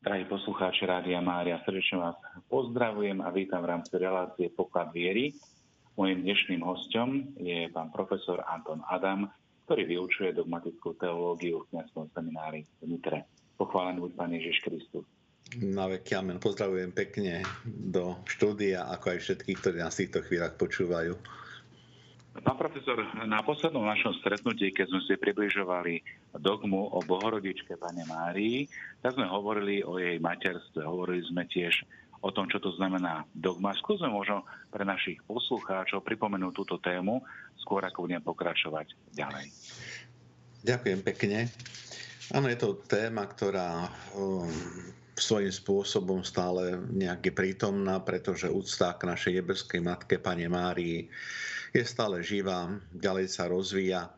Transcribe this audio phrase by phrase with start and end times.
[0.00, 2.16] Drahí poslucháči Rádia Mária, srdečne vás
[2.48, 5.36] pozdravujem a vítam v rámci relácie Poklad viery.
[5.92, 9.28] Mojím dnešným hostom je pán profesor Anton Adam,
[9.68, 13.28] ktorý vyučuje dogmatickú teológiu v kniazskom seminári v Nitre.
[13.60, 15.04] Pochválený buď Pán Ježiš Kristus.
[15.60, 16.40] Na veky amen.
[16.40, 21.12] Pozdravujem pekne do štúdia, ako aj všetkých, ktorí nás v týchto chvíľach počúvajú.
[22.30, 25.98] Pán profesor, na poslednom našom stretnutí, keď sme si približovali
[26.38, 28.70] dogmu o Bohorodičke Pane Márii,
[29.02, 31.82] tak sme hovorili o jej materstve, hovorili sme tiež
[32.22, 33.74] o tom, čo to znamená dogma.
[33.74, 37.18] Skúsme možno pre našich poslucháčov pripomenúť túto tému,
[37.58, 39.50] skôr ako budem pokračovať ďalej.
[40.62, 41.50] Ďakujem pekne.
[42.30, 44.46] Áno, je to téma, ktorá um,
[45.16, 51.10] svojím spôsobom stále nejak je prítomná, pretože úcta k našej nebeskej matke, Pane Márii,
[51.70, 54.10] je stále živá, ďalej sa rozvíja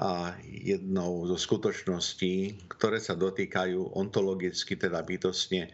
[0.00, 5.70] a jednou zo skutočností, ktoré sa dotýkajú ontologicky, teda bytostne e,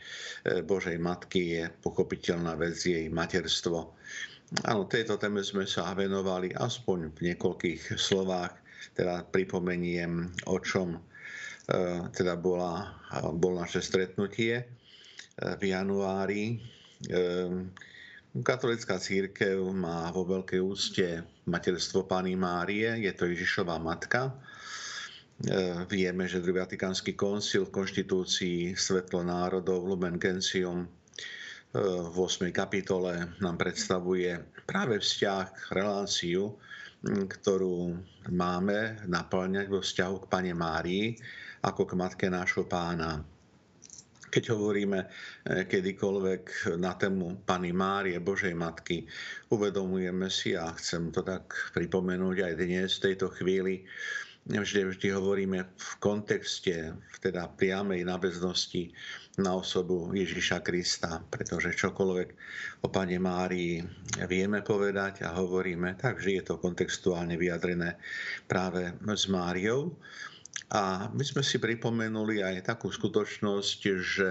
[0.67, 3.95] Božej Matky, je pochopiteľná vec jej materstvo.
[4.67, 8.59] Áno, tejto téme sme sa venovali aspoň v niekoľkých slovách,
[8.99, 10.99] teda pripomeniem, o čom
[12.15, 12.95] teda bola,
[13.35, 14.65] bol naše stretnutie e,
[15.59, 16.63] v januári
[18.37, 24.33] Katolická církev má vo veľkej úcte materstvo Pany Márie, je to Ježišová matka.
[25.89, 30.89] Vieme, že druhý Vatikánsky koncil v konštitúcii Svetlo národov Lumen Gentium
[31.77, 32.49] v 8.
[32.53, 36.57] kapitole nám predstavuje práve vzťah, reláciu,
[37.05, 37.97] ktorú
[38.33, 41.17] máme naplňať vo vzťahu k Pane Márii
[41.65, 43.25] ako k matke nášho pána
[44.27, 49.09] keď hovoríme eh, kedykoľvek na tému Pany Márie, Božej Matky,
[49.49, 53.89] uvedomujeme si, a chcem to tak pripomenúť aj dnes, v tejto chvíli,
[54.47, 58.95] vždy, vždy hovoríme v kontexte, v teda priamej náväznosti
[59.43, 62.29] na osobu Ježiša Krista, pretože čokoľvek
[62.85, 63.83] o Pane Márii
[64.31, 67.99] vieme povedať a hovoríme, tak vždy je to kontextuálne vyjadrené
[68.47, 69.97] práve s Máriou.
[70.73, 74.29] A my sme si pripomenuli aj takú skutočnosť, že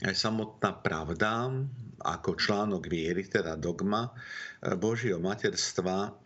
[0.00, 1.52] aj samotná pravda,
[2.00, 4.08] ako článok viery, teda dogma
[4.80, 6.16] Božieho materstva,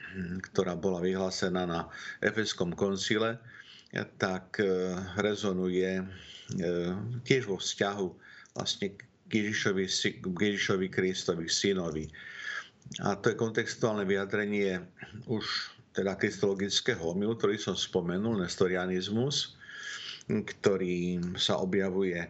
[0.53, 1.91] ktorá bola vyhlásená na
[2.23, 3.43] Efeskom koncile,
[4.17, 6.05] tak e, rezonuje e,
[7.25, 8.07] tiež vo vzťahu
[8.57, 8.93] vlastne
[9.27, 12.05] k Ježišovi Kristovi, synovi.
[13.03, 14.79] A to je kontextuálne vyjadrenie
[15.27, 19.57] už teda kristologického homilu, ktorý som spomenul, nestorianizmus,
[20.29, 22.21] ktorý sa objavuje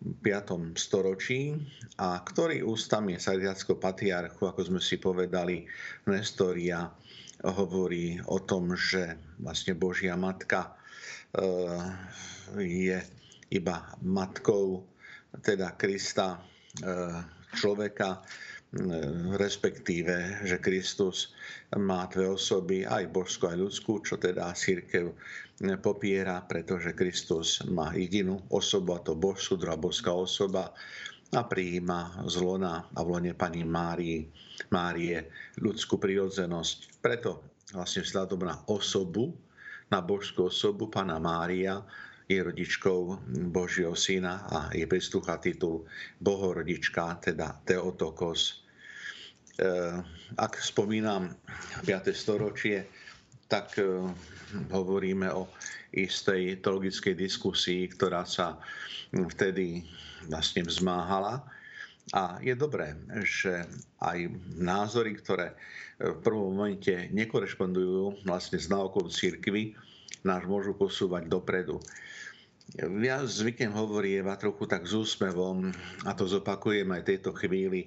[0.00, 0.78] v 5.
[0.78, 1.58] storočí
[1.98, 5.66] a ktorý ústami Sariackého patriarchu, ako sme si povedali,
[6.08, 6.88] Nestoria
[7.44, 10.72] hovorí o tom, že vlastne Božia matka
[11.36, 11.84] eh,
[12.56, 12.98] je
[13.50, 14.86] iba matkou
[15.42, 16.40] teda Krista
[16.80, 18.22] eh, človeka,
[19.34, 21.34] respektíve, že Kristus
[21.74, 25.10] má dve osoby, aj božskú, aj ľudskú, čo teda církev
[25.82, 30.70] popiera, pretože Kristus má jedinú osobu, a to božskú, druhá božská osoba,
[31.30, 34.26] a prijíma z lona a v lone Pani Márie,
[34.74, 35.30] Márie
[35.62, 36.98] ľudskú prirodzenosť.
[36.98, 39.30] Preto vlastne vzhľadom na osobu,
[39.94, 41.82] na božskú osobu Pana Mária,
[42.30, 45.82] je rodičkou Božieho syna a je pristúcha titul
[46.22, 48.59] Bohorodička, teda Teotokos.
[49.60, 49.68] E,
[50.40, 51.36] ak spomínam
[51.84, 52.16] 5.
[52.16, 52.88] storočie,
[53.44, 53.84] tak e,
[54.72, 55.52] hovoríme o
[55.92, 58.56] istej teologickej diskusii, ktorá sa
[59.12, 59.84] vtedy
[60.32, 61.44] vlastne vzmáhala.
[62.16, 63.68] A je dobré, že
[64.00, 65.52] aj názory, ktoré
[66.00, 69.76] v prvom momente nekorešpondujú vlastne s náukou církvy,
[70.24, 71.84] nás môžu posúvať dopredu.
[72.80, 75.74] Ja zvyknem hovorieva trochu tak s úsmevom,
[76.06, 77.84] a to zopakujem aj tejto chvíli,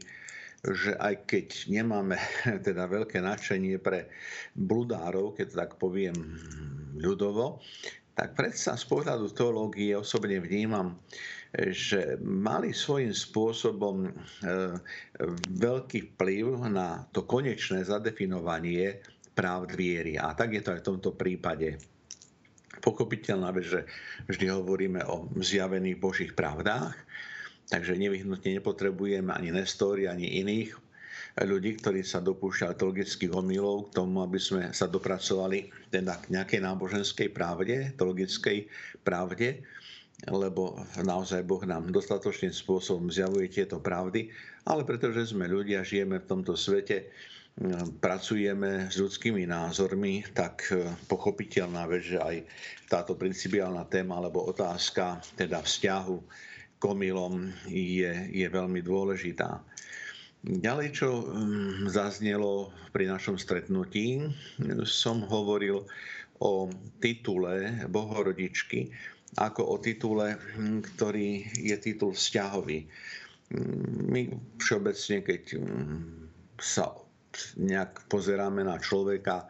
[0.63, 2.15] že aj keď nemáme
[2.67, 4.07] teda veľké nadšenie pre
[4.55, 6.15] bludárov, keď tak poviem
[6.95, 7.59] ľudovo,
[8.13, 11.01] tak predsa z pohľadu teológie osobne vnímam,
[11.53, 14.11] že mali svojím spôsobom e,
[15.49, 19.01] veľký vplyv na to konečné zadefinovanie
[19.33, 20.21] práv viery.
[20.21, 21.81] A tak je to aj v tomto prípade
[22.83, 23.87] pochopiteľná že
[24.27, 26.93] vždy hovoríme o zjavených Božích pravdách,
[27.73, 30.77] takže nevyhnutne nepotrebujeme ani Nestóri, ani iných
[31.41, 36.61] ľudí, ktorí sa dopúšťali teologických omylov k tomu, aby sme sa dopracovali teda k nejakej
[36.61, 38.69] náboženskej pravde, teologickej
[39.01, 39.65] pravde,
[40.29, 44.29] lebo naozaj Boh nám dostatočným spôsobom zjavuje tieto pravdy,
[44.69, 47.09] ale pretože sme ľudia, žijeme v tomto svete,
[47.97, 52.35] pracujeme s ľudskými názormi, tak e, pochopiteľná vec, že aj
[52.89, 56.17] táto principiálna téma alebo otázka teda vzťahu
[56.83, 59.63] komilom je, je veľmi dôležitá.
[60.43, 64.27] Ďalej, čo mm, zaznelo pri našom stretnutí,
[64.83, 65.87] som hovoril
[66.43, 66.67] o
[66.99, 68.91] titule Bohorodičky
[69.39, 72.85] ako o titule, hm, ktorý je titul vzťahový.
[74.09, 75.57] My všeobecne, keď
[76.61, 76.93] sa
[77.57, 79.45] nejak pozeráme na človeka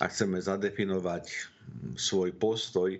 [0.00, 1.24] a chceme zadefinovať
[1.96, 2.96] svoj postoj,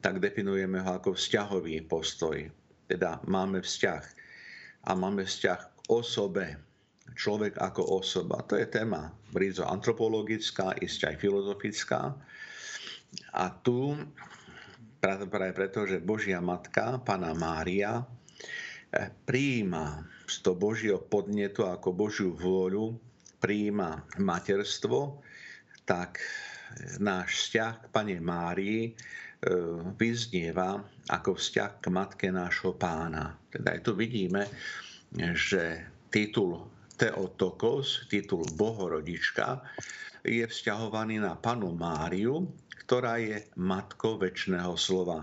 [0.00, 2.48] tak definujeme ho ako vzťahový postoj.
[2.88, 4.04] Teda máme vzťah.
[4.88, 6.56] A máme vzťah k osobe,
[7.12, 8.40] človek ako osoba.
[8.48, 12.16] To je téma brízo antropologická, isté aj filozofická.
[13.36, 13.96] A tu
[14.98, 18.02] práve preto, že Božia Matka, Pana Mária,
[18.92, 22.98] eh, prijíma z toho Božieho podnetu ako Božiu vôľu,
[23.38, 25.22] prijíma materstvo,
[25.86, 26.20] tak
[26.98, 28.94] náš vzťah k Pane Márii eh,
[29.96, 33.36] vyznieva ako vzťah k matke nášho pána.
[33.48, 34.44] Teda aj tu vidíme,
[35.14, 36.68] že titul
[36.98, 39.62] Theotokos, titul Bohorodička,
[40.26, 42.50] je vzťahovaný na panu Máriu,
[42.84, 45.22] ktorá je matkou väčšného slova.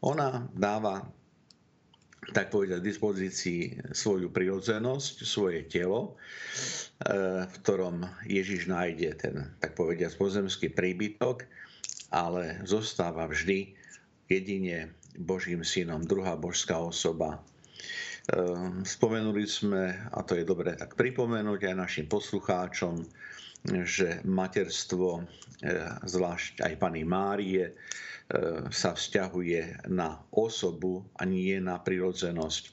[0.00, 1.04] Ona dáva
[2.32, 6.14] tak povedať, dispozícii svoju prirodzenosť, svoje telo,
[7.04, 11.44] e, v ktorom Ježiš nájde ten, tak povediať, pozemský príbytok,
[12.14, 13.74] ale zostáva vždy
[14.30, 17.42] jedine Božím synom, druhá božská osoba.
[18.32, 23.04] Ehm, spomenuli sme, a to je dobre tak pripomenúť aj našim poslucháčom,
[23.64, 25.22] že materstvo, e,
[26.04, 27.72] zvlášť aj pani Márie, e,
[28.68, 32.64] sa vzťahuje na osobu a nie na prirodzenosť.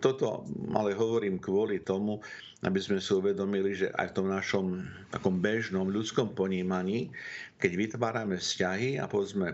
[0.00, 2.24] Toto ale hovorím kvôli tomu,
[2.64, 4.66] aby sme si uvedomili, že aj v tom našom
[5.12, 7.12] takom bežnom ľudskom ponímaní,
[7.60, 9.52] keď vytvárame vzťahy a povedzme,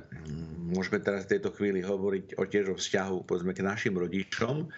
[0.71, 4.71] môžeme teraz v tejto chvíli hovoriť o tiež o vzťahu povedzme, k našim rodičom,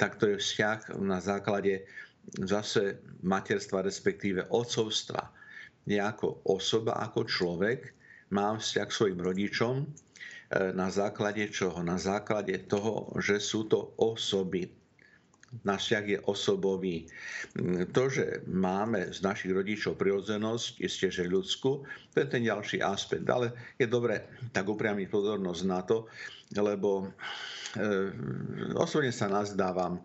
[0.00, 1.84] tak to je vzťah na základe
[2.44, 5.30] zase materstva, respektíve otcovstva.
[5.84, 7.92] Ja ako osoba, ako človek
[8.32, 9.86] mám vzťah k svojim rodičom e,
[10.72, 11.84] na základe čoho?
[11.84, 14.72] Na základe toho, že sú to osoby.
[15.62, 17.06] Náš vzťah je osobový.
[17.94, 23.22] To, že máme z našich rodičov prirodzenosť, isté, že ľudskú, to je ten ďalší aspekt.
[23.30, 26.10] Ale je dobre tak upriamiť pozornosť na to,
[26.58, 27.14] lebo
[27.74, 28.14] E,
[28.78, 29.98] osobne sa nazdávam,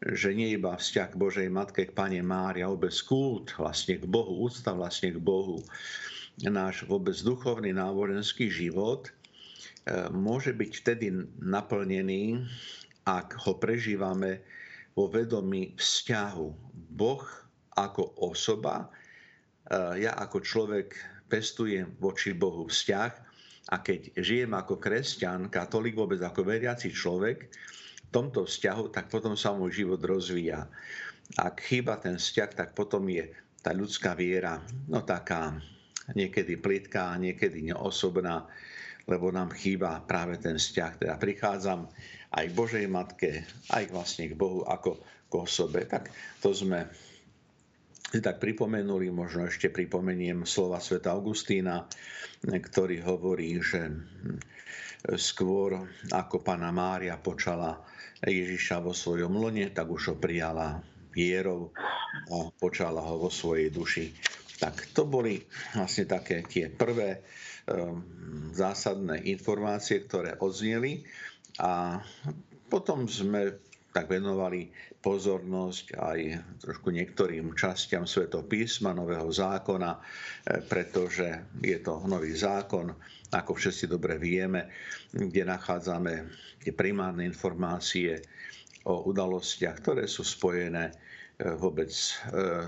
[0.00, 4.48] že nie iba vzťah k Božej Matke, k Pane Mária, vôbec kult vlastne k Bohu,
[4.48, 5.60] úcta vlastne k Bohu,
[6.48, 9.12] náš vôbec duchovný náboženský život
[9.84, 11.12] e, môže byť vtedy
[11.44, 12.48] naplnený,
[13.04, 14.40] ak ho prežívame
[14.96, 16.48] vo vedomí vzťahu.
[16.96, 17.24] Boh
[17.76, 18.88] ako osoba,
[19.68, 20.96] e, ja ako človek
[21.28, 23.12] pestujem voči Bohu vzťah
[23.68, 27.52] a keď žijem ako kresťan, katolík, vôbec ako veriaci človek,
[28.10, 30.66] tomto vzťahu, tak potom sa môj život rozvíja.
[31.38, 33.30] Ak chýba ten vzťah, tak potom je
[33.62, 34.58] tá ľudská viera
[34.90, 35.54] no taká
[36.16, 38.50] niekedy plitká, niekedy neosobná,
[39.06, 40.92] lebo nám chýba práve ten vzťah.
[40.98, 41.86] Teda prichádzam
[42.34, 43.30] aj k Božej Matke,
[43.70, 44.98] aj vlastne k Bohu ako
[45.30, 45.86] k osobe.
[45.86, 46.10] Tak
[46.42, 46.90] to sme
[48.10, 51.86] tak pripomenuli, možno ešte pripomeniem slova sveta Augustína,
[52.42, 53.86] ktorý hovorí, že
[55.14, 55.78] skôr
[56.10, 57.78] ako pána Mária počala
[58.24, 60.84] Ježiša vo svojom lone, tak už ho prijala
[61.16, 61.72] vierou
[62.30, 64.12] a počala ho vo svojej duši.
[64.60, 65.40] Tak to boli
[65.72, 67.24] vlastne také tie prvé
[67.64, 68.04] um,
[68.52, 71.00] zásadné informácie, ktoré odzneli
[71.56, 72.04] a
[72.68, 74.70] potom sme tak venovali
[75.02, 76.18] pozornosť aj
[76.62, 80.00] trošku niektorým častiam Svetopísma, Nového zákona, e,
[80.62, 82.94] pretože je to nový zákon,
[83.34, 84.70] ako všetci dobre vieme,
[85.10, 86.12] kde nachádzame
[86.62, 88.22] tie primárne informácie
[88.86, 90.94] o udalostiach, ktoré sú spojené e,
[91.58, 92.10] vôbec e,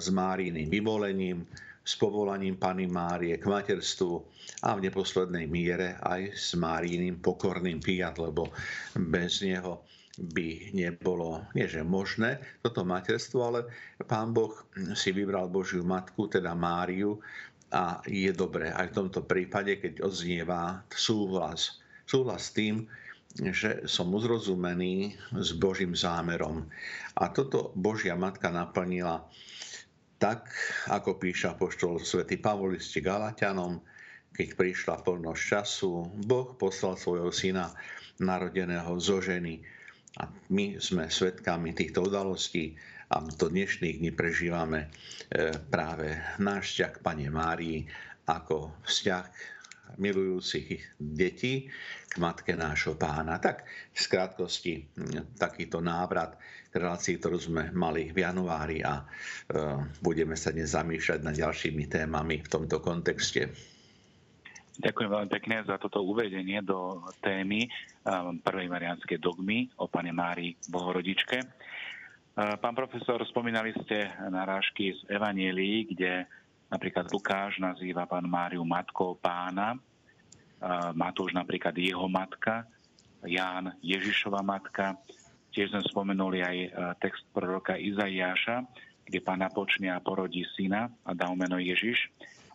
[0.02, 1.46] s Máríným vyvolením,
[1.82, 4.14] s povolaním Pany Márie k materstvu
[4.62, 8.54] a v neposlednej miere aj s Máríným pokorným pijat, lebo
[8.94, 9.82] bez neho
[10.20, 13.60] by nebolo, nie že možné, toto materstvo, ale
[14.04, 14.52] pán Boh
[14.92, 17.16] si vybral Božiu matku, teda Máriu,
[17.72, 21.80] a je dobré aj v tomto prípade, keď odznieva súhlas.
[22.04, 22.84] Súhlas s tým,
[23.32, 26.68] že som uzrozumený s Božím zámerom.
[27.16, 29.24] A toto Božia matka naplnila
[30.20, 30.52] tak,
[30.92, 33.80] ako píša poštol svätý Pavol liste Galatianom,
[34.36, 37.72] keď prišla plnosť času, Boh poslal svojho syna
[38.20, 39.64] narodeného zo ženy,
[40.20, 42.76] a my sme svedkami týchto udalostí
[43.12, 44.88] a do dnešných dní prežívame
[45.32, 47.78] e, práve náš vzťah k Pane Márii
[48.28, 49.26] ako vzťah
[50.00, 51.68] milujúcich detí
[52.08, 53.36] k matke nášho pána.
[53.36, 54.88] Tak v skrátkosti
[55.36, 56.40] takýto návrat
[56.72, 59.04] k relácii, ktorú sme mali v januári a
[60.00, 63.52] budeme sa dnes zamýšľať nad ďalšími témami v tomto kontexte.
[64.72, 67.68] Ďakujem veľmi pekne za toto uvedenie do témy
[68.40, 71.44] prvej marianskej dogmy o pane Márii Bohorodičke.
[72.32, 76.24] Pán profesor, spomínali ste narážky z Evanielii, kde
[76.72, 79.76] napríklad Lukáš nazýva pán Máriu matkou pána,
[80.96, 82.64] Matúš napríklad jeho matka,
[83.28, 84.96] Ján Ježišova matka.
[85.52, 86.56] Tiež sme spomenuli aj
[86.96, 88.64] text proroka Izaiáša,
[89.04, 92.08] kde pána počne a porodí syna a dá meno Ježiš.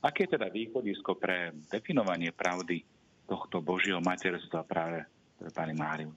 [0.03, 2.85] Aké je teda východisko pre definovanie pravdy
[3.25, 5.03] tohto Božieho materstva práve
[5.37, 6.13] pre pani Máriu?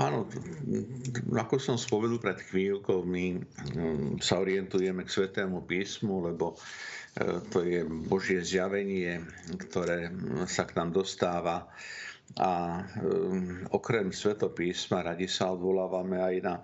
[0.00, 0.24] Áno,
[1.36, 7.60] ako som spovedul pred chvíľkou, my mm, sa orientujeme k Svetému písmu, lebo e, to
[7.60, 9.20] je Božie zjavenie,
[9.68, 10.08] ktoré
[10.48, 11.68] sa k nám dostáva.
[12.40, 16.54] A um, okrem Svetopísma radi sa odvolávame aj na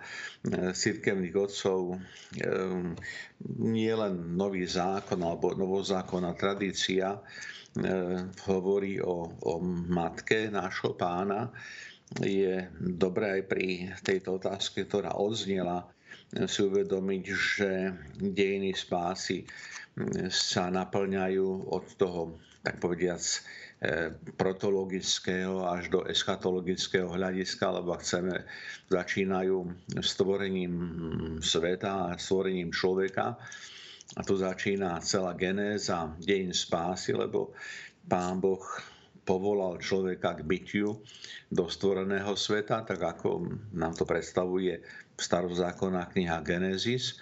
[0.72, 2.00] cirkevných odcov.
[2.40, 2.96] Um,
[3.60, 11.52] nie len nový zákon alebo novozákonná tradícia um, hovorí o, o matke nášho pána,
[12.16, 13.66] je dobré aj pri
[14.00, 15.84] tejto otázke, ktorá odznela,
[16.28, 17.70] si uvedomiť, že
[18.20, 19.48] dejiny spásy
[19.96, 23.38] mm, sa naplňajú od toho, tak povediac, e,
[24.36, 28.44] protologického až do eschatologického hľadiska, lebo chceme,
[28.92, 29.56] začínajú
[30.04, 30.74] stvorením
[31.40, 33.40] sveta a stvorením človeka.
[34.16, 37.52] A tu začína celá genéza dejin spásy, lebo
[38.08, 38.64] Pán Boh
[39.28, 40.96] povolal človeka k bytiu
[41.52, 43.44] do stvoreného sveta, tak ako
[43.76, 44.80] nám to predstavuje
[45.18, 47.18] starozákonná kniha Genesis.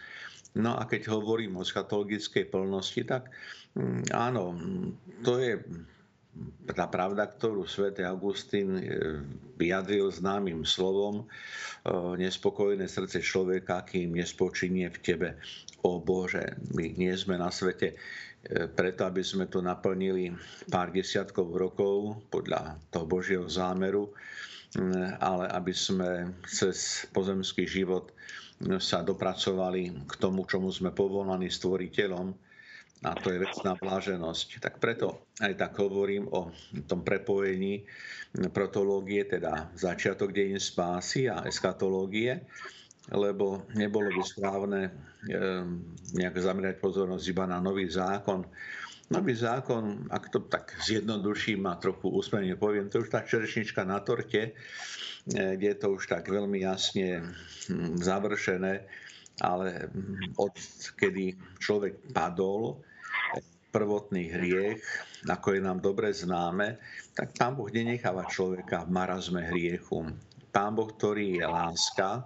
[0.57, 3.29] No a keď hovorím o skatologickej plnosti, tak
[3.77, 4.57] mm, áno,
[5.25, 5.61] to je
[6.69, 8.85] tá pravda, ktorú svätý Augustín e,
[9.57, 11.27] vyjadril známym slovom, e,
[12.21, 15.29] nespokojné srdce človeka, kým nespočinie v tebe.
[15.81, 17.97] O Bože, my nie sme na svete
[18.47, 20.31] E, preto, aby sme to naplnili
[20.71, 24.15] pár desiatkov rokov podľa toho Božieho zámeru,
[25.23, 28.13] ale aby sme cez pozemský život
[28.81, 32.33] sa dopracovali k tomu, čomu sme povolaní stvoriteľom,
[33.05, 34.57] a to je vecná bláženosť.
[34.57, 36.49] Tak preto aj tak hovorím o
[36.89, 37.85] tom prepojení
[38.57, 42.49] protológie, teda začiatok dejín spásy a eskatológie,
[43.13, 44.81] lebo nebolo by správne
[45.29, 48.49] ehm, nejak zamerať pozornosť iba na nový zákon.
[49.07, 54.03] Nový zákon, ak to tak zjednoduším a trochu úsmevne poviem, to už tá čerešnička na
[54.03, 54.53] torte, e,
[55.31, 57.23] kde je to už tak veľmi jasne
[57.71, 58.83] hm, završené,
[59.47, 60.55] ale hm, od
[60.99, 62.83] kedy človek padol,
[63.71, 64.81] prvotný hriech,
[65.29, 66.81] ako je nám dobre známe,
[67.13, 70.09] tak Pán Boh nenecháva človeka v marazme hriechu.
[70.49, 72.25] Pán Boh, ktorý je láska,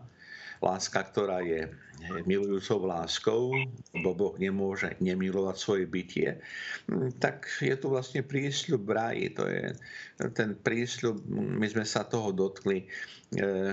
[0.61, 1.73] láska, ktorá je
[2.25, 3.53] milujúcou láskou,
[4.01, 6.41] bo Boh nemôže nemilovať svoje bytie,
[7.21, 9.37] tak je tu vlastne prísľub ráji.
[9.37, 9.77] To je
[10.33, 12.87] ten prísľub, my sme sa toho dotkli, e,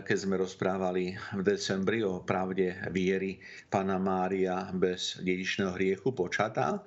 [0.03, 3.39] keď sme rozprávali v decembri o pravde viery
[3.71, 6.75] Pana Mária bez dedičného hriechu počatá.
[6.75, 6.81] E,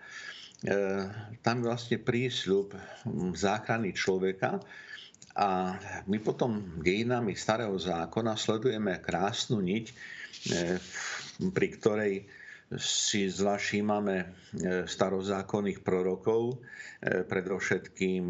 [1.40, 2.76] tam vlastne prísľub
[3.32, 4.60] záchrany človeka,
[5.36, 5.78] a
[6.10, 9.94] my potom dejinami starého zákona sledujeme krásnu niť, e,
[11.54, 12.14] pri ktorej
[12.78, 14.26] si zlašímame e,
[14.90, 16.58] starozákonných prorokov,
[17.02, 18.24] e, predovšetkým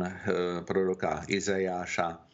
[0.69, 2.29] proroka Izajáša,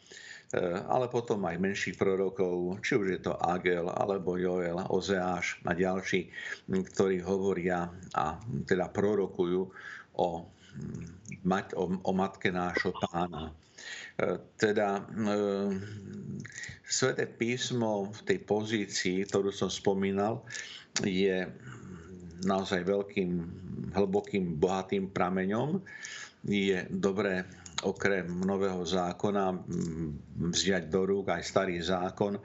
[0.87, 6.31] ale potom aj menších prorokov, či už je to Agel, alebo Joel, Ozeáš a ďalší,
[6.71, 9.61] ktorí hovoria a teda prorokujú
[10.15, 10.27] o,
[11.83, 13.51] o matke nášho pána.
[14.57, 15.01] Teda e,
[16.87, 20.39] Sveté písmo v tej pozícii, ktorú som spomínal,
[21.03, 21.43] je
[22.47, 23.29] naozaj veľkým,
[23.91, 25.83] hlbokým, bohatým prameňom.
[26.47, 27.43] Je dobré
[27.83, 29.67] okrem nového zákona
[30.47, 32.39] vziať do rúk aj starý zákon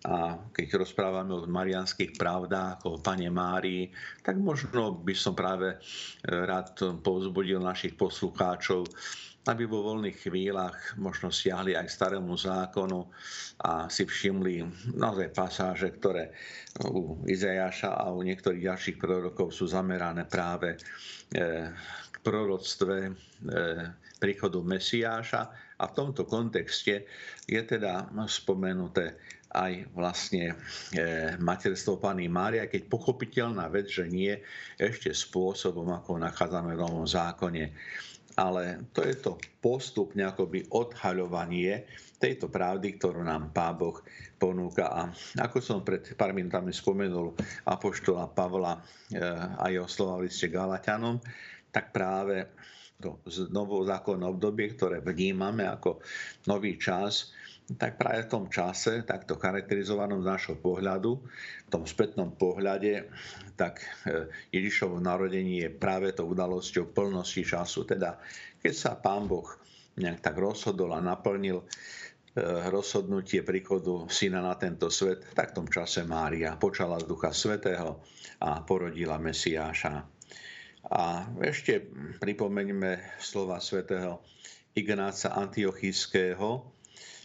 [0.00, 3.92] a keď rozprávame o marianských pravdách, o Pane Márii,
[4.24, 5.76] tak možno by som práve
[6.24, 6.72] rád
[7.04, 8.88] povzbudil našich poslucháčov,
[9.48, 13.08] aby vo voľných chvíľach možno siahli aj starému zákonu
[13.64, 14.60] a si všimli
[15.00, 16.36] naozaj pasáže, ktoré
[16.84, 20.78] u Izajaša a u niektorých ďalších prorokov sú zamerané práve e,
[22.12, 23.10] k proroctve e,
[24.20, 25.42] príchodu Mesiáša.
[25.80, 27.08] A v tomto kontexte
[27.48, 29.16] je teda spomenuté
[29.50, 30.54] aj vlastne
[30.94, 34.30] e, materstvo Pany Mária, keď pochopiteľná vec, že nie
[34.78, 37.74] ešte spôsobom, ako nachádzame v Novom zákone
[38.38, 41.86] ale to je to postupne akoby odhaľovanie
[42.20, 43.96] tejto pravdy, ktorú nám Pán Boh
[44.36, 44.92] ponúka.
[44.92, 45.08] A
[45.40, 47.32] ako som pred pár minútami spomenul
[47.64, 48.80] Apoštola Pavla e,
[49.56, 51.16] a jeho slova v liste Galatianom,
[51.72, 52.52] tak práve
[53.00, 53.16] to
[53.48, 56.04] novozákonné obdobie, ktoré vnímame ako
[56.44, 57.32] nový čas,
[57.78, 61.22] tak práve v tom čase, takto charakterizovanom z nášho pohľadu,
[61.66, 63.06] v tom spätnom pohľade,
[63.54, 67.86] tak e, Ježišovo narodenie je práve to udalosťou plnosti času.
[67.86, 68.18] Teda
[68.58, 69.46] keď sa Pán Boh
[70.00, 71.64] nejak tak rozhodol a naplnil e,
[72.74, 78.02] rozhodnutie príchodu syna na tento svet, tak v tom čase Mária počala z Ducha Svetého
[78.42, 79.94] a porodila Mesiáša.
[80.90, 81.86] A ešte
[82.18, 84.24] pripomeňme slova svätého
[84.74, 86.79] Ignáca Antiochijského,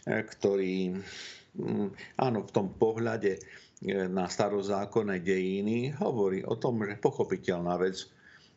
[0.06, 0.94] ktorý
[1.58, 3.40] mm, áno, v tom pohľade e,
[4.06, 8.06] na starozákonné dejiny hovorí o tom, že pochopiteľná vec,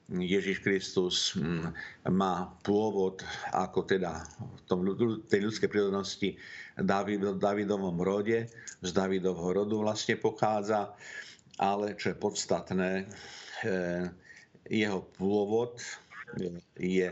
[0.09, 1.69] Ježiš Kristus mm,
[2.13, 3.21] má pôvod
[3.53, 4.79] ako teda v tom,
[5.29, 6.33] tej ľudskej prírodnosti
[6.77, 8.49] David, Davidovom rode,
[8.81, 10.93] z Davidovho rodu vlastne pochádza,
[11.61, 13.05] ale čo je podstatné, e,
[14.69, 15.81] jeho pôvod
[16.77, 17.09] je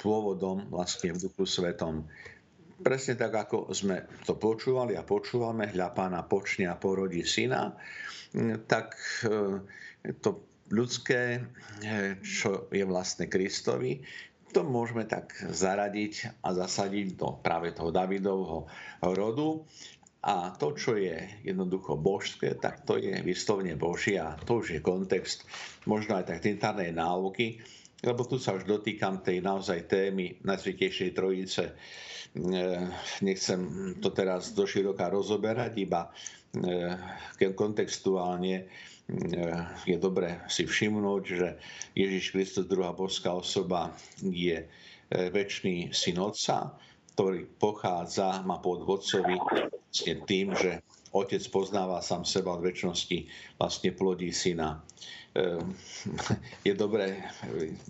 [0.00, 2.04] pôvodom vlastne v duchu svetom
[2.84, 7.72] presne tak, ako sme to počúvali a počúvame, hľa pána počne a porodí syna,
[8.68, 8.92] tak
[9.24, 11.40] e, to ľudské, e,
[12.20, 14.04] čo je vlastne Kristovi,
[14.54, 18.70] to môžeme tak zaradiť a zasadiť do práve toho Davidovho
[19.02, 19.66] rodu.
[20.24, 24.80] A to, čo je jednoducho božské, tak to je vyslovne Božie a to už je
[24.80, 25.44] kontext
[25.84, 27.60] možno aj tak tintárnej náuky,
[28.00, 31.76] lebo tu sa už dotýkam tej naozaj témy Najsvetejšej Trojice,
[33.22, 33.60] nechcem
[34.02, 36.10] to teraz do široka rozoberať, iba
[37.38, 38.64] e, kontextuálne e,
[39.86, 41.48] je dobre si všimnúť, že
[41.94, 44.66] Ježiš Kristus, druhá boská osoba, je
[45.14, 46.74] väčší syn Otca,
[47.14, 50.82] ktorý pochádza, má vodcovi vlastne tým, že
[51.14, 54.82] otec poznáva sám seba od väčšnosti, vlastne plodí syna.
[55.34, 55.74] Ehm,
[56.66, 57.22] je dobré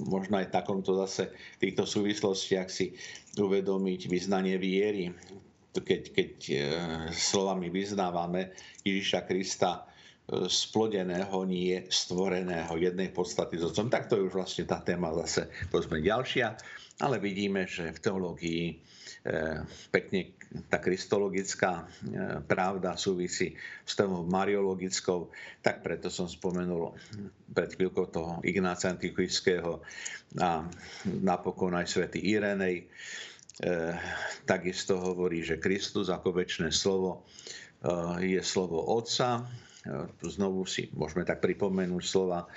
[0.05, 2.93] možno aj takomto zase v týchto súvislostiach si
[3.41, 5.13] uvedomiť vyznanie viery.
[5.75, 6.57] Keď, keď e,
[7.11, 8.55] slovami vyznávame
[8.87, 14.65] Ježiša Krista e, splodeného, nie stvoreného jednej podstaty s otcom, tak to je už vlastne
[14.71, 16.55] tá téma zase povedzme ďalšia.
[17.03, 18.65] Ale vidíme, že v teológii
[19.25, 20.37] E, pekne
[20.69, 21.85] tá kristologická e,
[22.45, 25.33] pravda súvisí s témou mariologickou,
[25.65, 26.93] tak preto som spomenul
[27.49, 29.81] pred chvíľkou toho Ignáca Antikyského
[30.37, 30.69] a
[31.25, 32.85] napokon aj svätý Irenej.
[32.85, 33.97] E,
[34.45, 37.25] takisto hovorí, že Kristus ako väčšie slovo
[38.21, 39.45] je slovo Otca.
[40.25, 42.49] Znovu si môžeme tak pripomenúť slova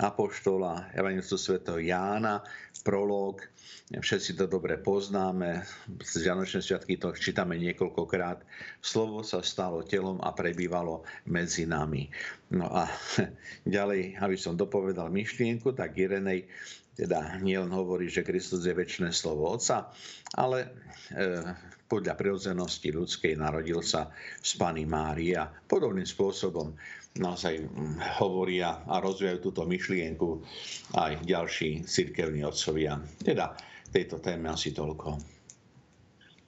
[0.00, 2.40] Apoštola Evangelistu svätého Jána,
[2.86, 3.42] prolog,
[3.92, 5.68] Všetci to dobre poznáme,
[6.00, 8.40] z Vianočné sviatky to čítame niekoľkokrát.
[8.80, 12.08] Slovo sa stalo telom a prebývalo medzi nami.
[12.56, 12.88] No a
[13.68, 16.48] ďalej, aby som dopovedal myšlienku, tak Irenej
[16.96, 19.92] teda nielen hovorí, že Kristus je väčšie slovo Otca,
[20.36, 20.68] ale e,
[21.84, 24.08] podľa prirodzenosti ľudskej narodil sa
[24.40, 25.52] z Pany Mária.
[25.68, 26.72] Podobným spôsobom
[27.18, 27.68] naozaj
[28.20, 30.40] hovoria a rozvíjajú túto myšlienku
[30.96, 32.96] aj ďalší cirkevní otcovia.
[33.20, 33.52] Teda
[33.92, 35.20] tejto téme asi toľko.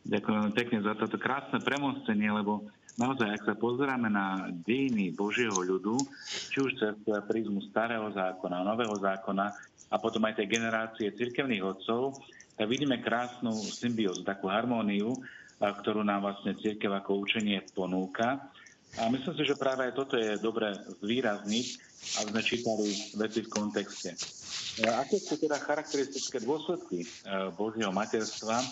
[0.05, 2.69] Ďakujem pekne za toto krásne premostenie, lebo
[3.01, 5.97] naozaj, ak sa pozeráme na dejiny Božieho ľudu,
[6.29, 9.47] či už cez prízmu starého zákona, nového zákona
[9.89, 12.21] a potom aj tej generácie cirkevných otcov,
[12.55, 15.17] tak vidíme krásnu symbiózu, takú harmóniu,
[15.61, 18.53] ktorú nám vlastne cirkev ako učenie ponúka.
[18.95, 20.71] A myslím si, že práve aj toto je dobre
[21.03, 21.67] zvýrazniť,
[22.23, 24.15] aby sme čítali veci v kontexte.
[24.79, 27.09] E, aké sú teda charakteristické dôsledky e,
[27.59, 28.63] Božieho materstva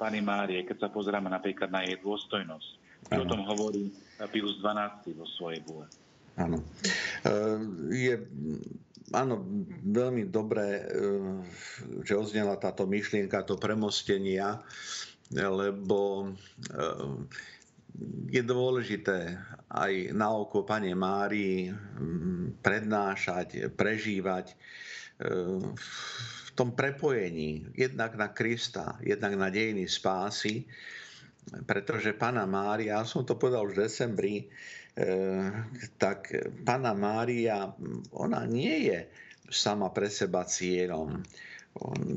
[0.00, 2.70] Pani Márie, keď sa pozeráme napríklad na jej dôstojnosť?
[3.12, 3.92] Čo o tom hovorí
[4.32, 5.84] Pius XII vo svojej búle?
[6.40, 6.64] Áno.
[7.24, 7.32] E,
[7.92, 8.14] je
[9.12, 9.44] áno,
[9.84, 10.82] veľmi dobré,
[12.02, 14.58] že oznela táto myšlienka, to premostenia,
[15.30, 16.32] lebo
[18.30, 19.38] je dôležité
[19.72, 24.56] aj na oko Pane Márii mm, prednášať, prežívať e,
[25.76, 30.68] v tom prepojení jednak na Krista, jednak na dejiny spásy,
[31.64, 34.44] pretože Pana Mária, som to povedal už v decembri, e,
[35.96, 36.30] tak
[36.66, 37.70] Pana Mária,
[38.14, 38.98] ona nie je
[39.50, 41.22] sama pre seba cieľom.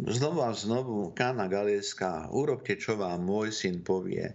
[0.07, 4.31] Znovu a znovu Kána Galeská, urobte, čo vám môj syn povie.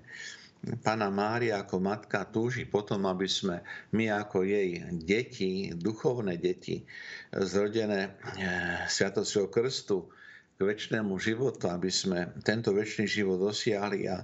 [0.81, 3.61] Pana Mária ako matka túži potom, aby sme
[3.93, 6.85] my ako jej deti, duchovné deti,
[7.33, 10.09] zrodené eh, Sviatosťou krstu,
[10.55, 14.23] k väčšnému životu, aby sme tento väčší život dosiahli a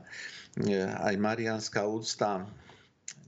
[1.03, 2.46] aj marianská úcta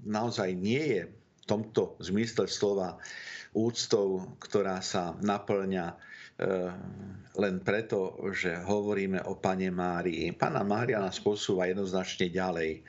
[0.07, 2.99] naozaj nie je v tomto zmysle slova
[3.53, 5.99] úctou, ktorá sa naplňa
[7.33, 10.37] len preto, že hovoríme o Pane Márii.
[10.37, 12.85] Pana Mária nás posúva jednoznačne ďalej.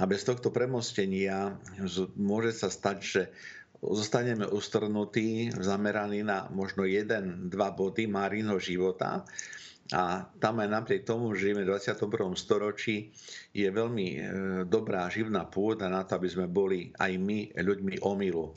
[0.00, 1.56] A bez tohto premostenia
[2.16, 3.22] môže sa stať, že
[3.82, 9.26] zostaneme ustrnutí, zameraní na možno jeden, dva body Márínho života
[9.92, 12.32] a tam aj napriek tomu, že žijeme v 21.
[12.38, 13.12] storočí,
[13.52, 14.18] je veľmi e,
[14.64, 18.54] dobrá živná pôda na to, aby sme boli aj my ľuďmi omilu.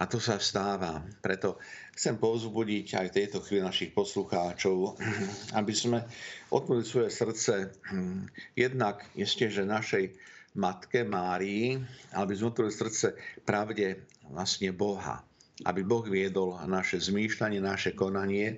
[0.00, 1.04] A to sa stáva.
[1.20, 1.60] Preto
[1.92, 4.96] chcem povzbudiť aj v tejto chvíli našich poslucháčov,
[5.60, 6.08] aby sme
[6.48, 8.24] otvorili svoje srdce hm,
[8.56, 10.16] jednak ešte, že našej
[10.56, 11.76] matke Márii,
[12.16, 13.12] aby sme otvorili srdce
[13.44, 15.20] pravde vlastne Boha.
[15.68, 18.56] Aby Boh viedol naše zmýšľanie, naše konanie,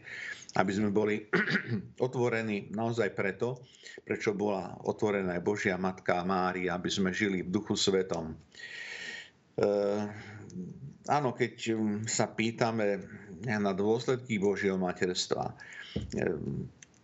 [0.54, 1.26] aby sme boli
[2.06, 3.66] otvorení naozaj preto,
[4.06, 8.30] prečo bola otvorená aj Božia Matka Mária, aby sme žili v Duchu Svetom.
[8.30, 8.36] E,
[11.08, 11.74] áno, keď
[12.06, 13.02] sa pýtame
[13.42, 15.54] na dôsledky Božieho materstva, e,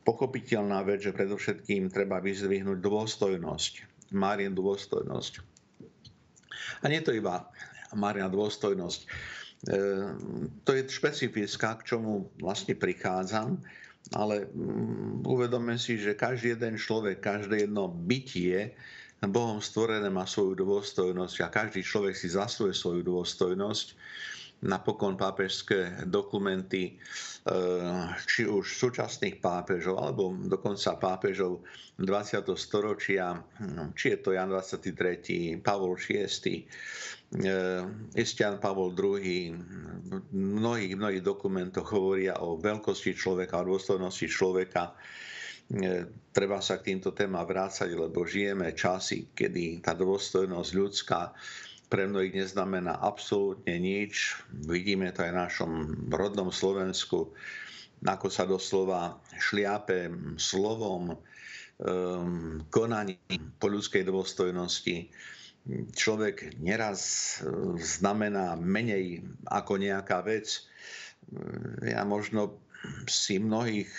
[0.06, 3.72] pochopiteľná vec, že predovšetkým treba vyzdvihnúť dôstojnosť,
[4.14, 5.32] Márien dôstojnosť.
[6.80, 7.50] A nie to iba
[7.96, 9.00] Mária dôstojnosť.
[9.02, 9.06] E,
[10.62, 13.58] to je špecifická, k čomu vlastne prichádzam,
[14.14, 14.48] ale
[15.26, 18.72] uvedome si, že každý jeden človek, každé jedno bytie
[19.26, 23.98] Bohom stvorené má svoju dôstojnosť a každý človek si zasuje svoju dôstojnosť.
[24.58, 26.92] Napokon pápežské dokumenty, e,
[28.26, 31.62] či už súčasných pápežov, alebo dokonca pápežov
[32.02, 32.58] 20.
[32.58, 36.66] storočia, hm, či je to Jan 23., Pavol VI,
[38.18, 39.54] Estian e, Pavol II
[40.10, 44.98] v mnohých, mnohých dokumentoch hovoria o veľkosti človeka, o dôstojnosti človeka.
[45.68, 51.32] E, treba sa k týmto témam vrácať, lebo žijeme časy, kedy tá dôstojnosť ľudská
[51.88, 54.36] pre mnohých neznamená absolútne nič.
[54.52, 55.72] Vidíme to aj v našom
[56.12, 57.32] rodnom Slovensku,
[58.04, 65.08] ako sa doslova šliape slovom, um, konaním po ľudskej dôstojnosti
[65.92, 67.00] človek neraz
[67.40, 70.64] e, znamená menej ako nejaká vec.
[71.28, 72.56] E, ja možno
[73.10, 73.90] si mnohých,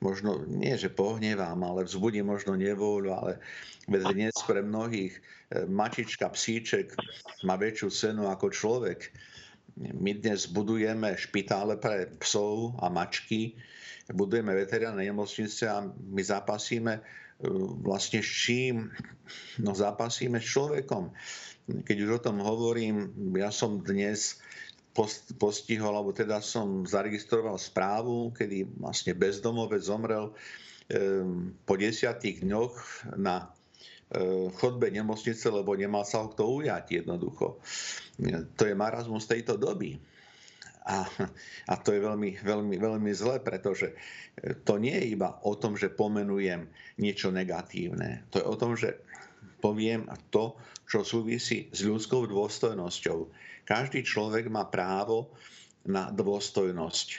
[0.00, 3.32] možno nie, že pohnevám, ale vzbudí možno nevôľu, ale
[3.88, 5.20] dnes pre mnohých e,
[5.68, 6.96] mačička, psíček
[7.44, 9.12] má väčšiu cenu ako človek.
[9.76, 13.58] My dnes budujeme špitále pre psov a mačky,
[14.14, 17.02] budujeme veterinárne nemocnice a my zapasíme
[17.82, 18.88] vlastne s čím
[19.58, 21.10] no, zápasíme s človekom.
[21.64, 24.38] Keď už o tom hovorím, ja som dnes
[25.36, 30.30] postihol, alebo teda som zaregistroval správu, kedy vlastne bezdomovec zomrel
[30.88, 32.74] ehm, po desiatých dňoch
[33.18, 33.50] na
[34.14, 37.58] e, chodbe nemocnice, lebo nemal sa ho kto ujať jednoducho.
[38.54, 39.98] To je marazmus tejto doby.
[40.84, 41.08] A,
[41.72, 43.96] a to je veľmi, veľmi, veľmi zlé, pretože
[44.68, 46.68] to nie je iba o tom, že pomenujem
[47.00, 48.28] niečo negatívne.
[48.30, 49.00] To je o tom, že
[49.64, 53.18] poviem to, čo súvisí s ľudskou dôstojnosťou.
[53.64, 55.32] Každý človek má právo
[55.88, 57.08] na dôstojnosť.
[57.12, 57.18] E,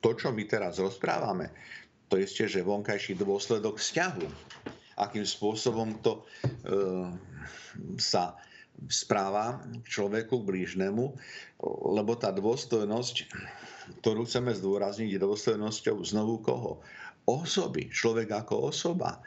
[0.00, 1.52] to, čo my teraz rozprávame,
[2.08, 4.26] to je ešte, že vonkajší dôsledok vzťahu.
[5.00, 6.22] Akým spôsobom to e,
[7.96, 8.36] sa
[8.88, 11.04] správa k človeku, k blížnemu,
[11.92, 13.16] lebo tá dôstojnosť,
[14.00, 16.72] ktorú chceme zdôrazniť, je dôstojnosťou znovu koho?
[17.28, 19.20] Osoby, človek ako osoba.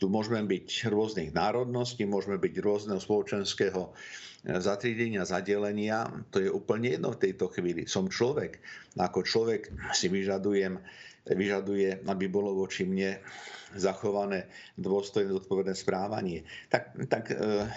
[0.00, 3.92] Tu môžeme byť rôznych národností, môžeme byť rôzneho spoločenského
[4.42, 6.08] zatriedenia, zadelenia.
[6.32, 7.84] To je úplne jedno v tejto chvíli.
[7.84, 8.64] Som človek.
[8.96, 10.80] Ako človek si vyžadujem,
[11.28, 13.20] vyžaduje, aby bolo voči mne
[13.76, 14.48] zachované
[14.80, 16.48] dôstojné, zodpovedné správanie.
[16.72, 17.68] Tak, tak e,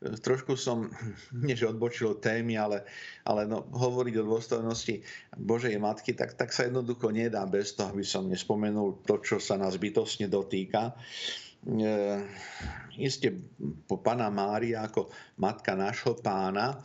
[0.00, 0.92] trošku som,
[1.46, 2.84] nie že odbočil témy, ale,
[3.24, 5.02] ale no, hovoriť o dôstojnosti
[5.36, 9.56] Božej Matky, tak, tak sa jednoducho nedá bez toho, aby som nespomenul to, čo sa
[9.56, 10.92] nás bytostne dotýka.
[11.64, 11.92] E,
[13.00, 13.32] isté
[13.88, 15.08] po Pana Mária ako
[15.40, 16.80] matka nášho pána,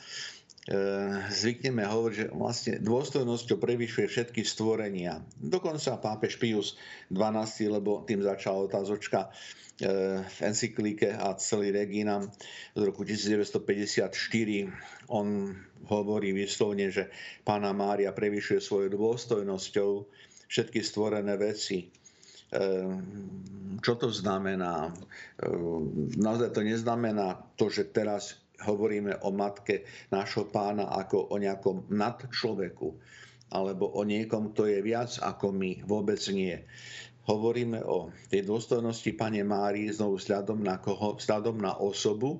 [1.27, 5.19] zvykneme hovoriť, že vlastne dôstojnosťou prevyšuje všetky stvorenia.
[5.35, 6.79] Dokonca pápež Pius
[7.11, 9.35] 12, lebo tým začala otázočka,
[10.21, 12.21] v encyklike a celý Regina
[12.77, 14.13] z roku 1954
[15.09, 15.57] on
[15.89, 17.09] hovorí vyslovne, že
[17.41, 19.89] pána Mária prevyšuje svojou dôstojnosťou
[20.45, 21.89] všetky stvorené veci.
[22.53, 24.93] Ehm, čo to znamená?
[26.19, 32.97] Naozaj to neznamená to, že teraz hovoríme o matke nášho pána ako o nejakom nadčloveku.
[33.51, 35.83] alebo o niekom, kto je viac ako my.
[35.83, 36.55] Vôbec nie.
[37.27, 42.39] Hovoríme o tej dôstojnosti Pane Márii znovu vzhľadom na, koho, vzhľadom na osobu,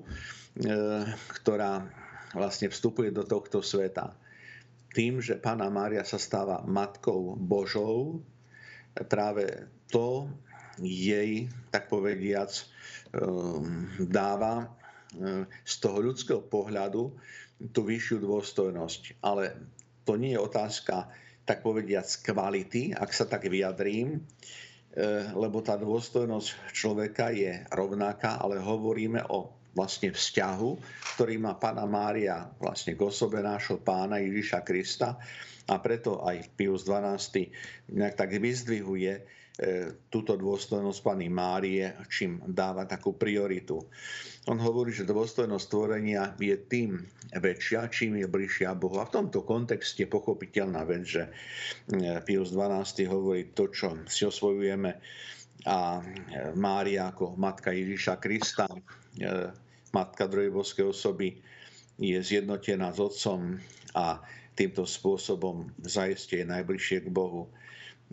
[1.36, 1.84] ktorá
[2.32, 4.16] vlastne vstupuje do tohto sveta.
[4.96, 8.24] Tým, že Pána Mária sa stáva Matkou Božou,
[9.08, 10.32] práve to
[10.80, 12.64] jej, tak povediac, e,
[14.00, 14.72] dáva
[15.64, 17.12] z toho ľudského pohľadu
[17.70, 19.22] tú vyššiu dôstojnosť.
[19.22, 19.54] Ale
[20.02, 21.06] to nie je otázka,
[21.42, 24.20] tak povediať, z kvality, ak sa tak vyjadrím, e,
[25.34, 30.70] lebo tá dôstojnosť človeka je rovnaká, ale hovoríme o vlastne vzťahu,
[31.16, 35.16] ktorý má Pána Mária vlastne k osobe nášho pána Ježiša Krista
[35.66, 37.48] a preto aj Pius XII
[37.88, 39.41] nejak tak vyzdvihuje
[40.08, 43.84] túto dôstojnosť Pany Márie, čím dáva takú prioritu.
[44.48, 46.98] On hovorí, že dôstojnosť stvorenia je tým
[47.36, 48.98] väčšia, čím je bližšia Bohu.
[48.98, 51.30] A v tomto kontexte pochopiteľná vec, že e,
[52.24, 54.90] Pius XII hovorí to, čo si osvojujeme
[55.68, 56.02] a e,
[56.58, 58.66] Mária ako matka Ježiša Krista,
[59.92, 61.36] matka druhej boskej osoby,
[62.00, 63.60] je zjednotená s Otcom
[63.92, 64.18] a
[64.56, 67.52] týmto spôsobom zaiste je najbližšie k Bohu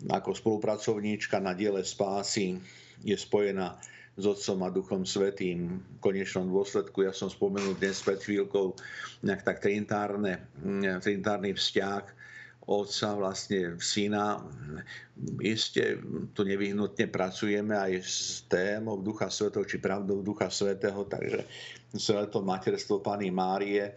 [0.08, 2.56] ako spolupracovníčka na diele spásy
[3.04, 3.76] je spojená
[4.16, 5.80] s Otcom a Duchom Svetým.
[5.80, 8.76] V konečnom dôsledku, ja som spomenul dnes pred chvíľkou,
[9.24, 12.04] nejak tak trinitárny vzťah
[12.70, 14.44] Otca, vlastne Syna.
[15.40, 15.98] Isté
[16.36, 21.48] tu nevyhnutne pracujeme aj s témou Ducha Svetého, či pravdou Ducha Svetého, takže
[21.96, 23.96] celé materstvo Pany Márie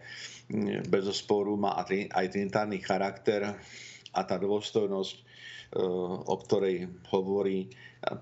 [0.88, 3.56] bez sporu má aj trinitárny charakter
[4.12, 5.23] a tá dôstojnosť
[5.74, 7.66] o ktorej hovorí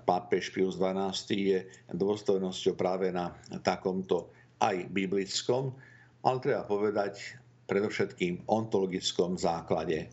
[0.09, 1.59] pápež Pius XII, je
[1.93, 5.75] dôstojnosťou práve na takomto aj biblickom,
[6.23, 7.37] ale treba povedať
[7.67, 10.07] predovšetkým ontologickom základe.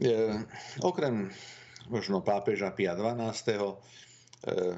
[0.00, 0.36] Eh,
[0.80, 1.28] okrem
[1.92, 3.76] možno pápeža Pia XII.
[4.40, 4.74] Eh,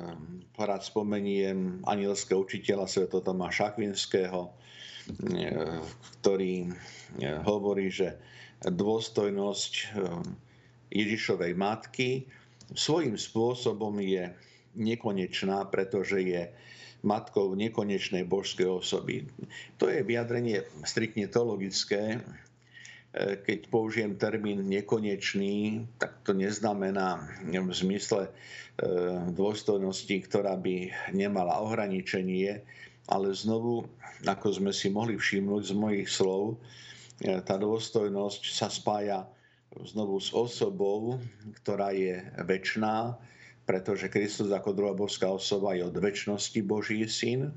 [0.58, 3.06] rád spomeniem anielského učiteľa Sv.
[3.10, 4.50] Tomáša Akvinského,
[6.22, 6.70] ktorý
[7.42, 8.14] hovorí, že
[8.62, 9.72] dôstojnosť
[10.92, 12.28] Ježišovej matky
[12.76, 14.28] svojím spôsobom je
[14.76, 16.42] nekonečná, pretože je
[17.02, 19.26] matkou nekonečnej božskej osoby.
[19.82, 22.18] To je vyjadrenie striktne teologické.
[22.18, 22.20] E,
[23.42, 28.30] keď použijem termín nekonečný, tak to neznamená v zmysle e,
[29.34, 32.62] dôstojnosti, ktorá by nemala ohraničenie,
[33.10, 33.90] ale znovu,
[34.22, 36.54] ako sme si mohli všimnúť z mojich slov,
[37.18, 39.26] e, tá dôstojnosť sa spája
[39.80, 41.16] znovu s osobou,
[41.62, 43.16] ktorá je väčšiná,
[43.64, 47.54] pretože Kristus ako druhá božská osoba je od väčšnosti Boží syn.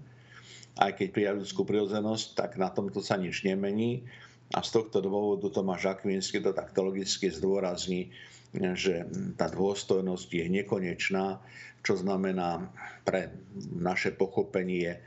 [0.79, 4.05] Aj keď prijal ľudskú prirodzenosť, tak na tomto sa nič nemení.
[4.53, 8.13] A z tohto dôvodu Tomáš Akvinsky to tak logicky zdôrazní,
[8.53, 11.41] že tá dôstojnosť je nekonečná,
[11.81, 12.69] čo znamená
[13.01, 13.33] pre
[13.73, 14.99] naše pochopenie e,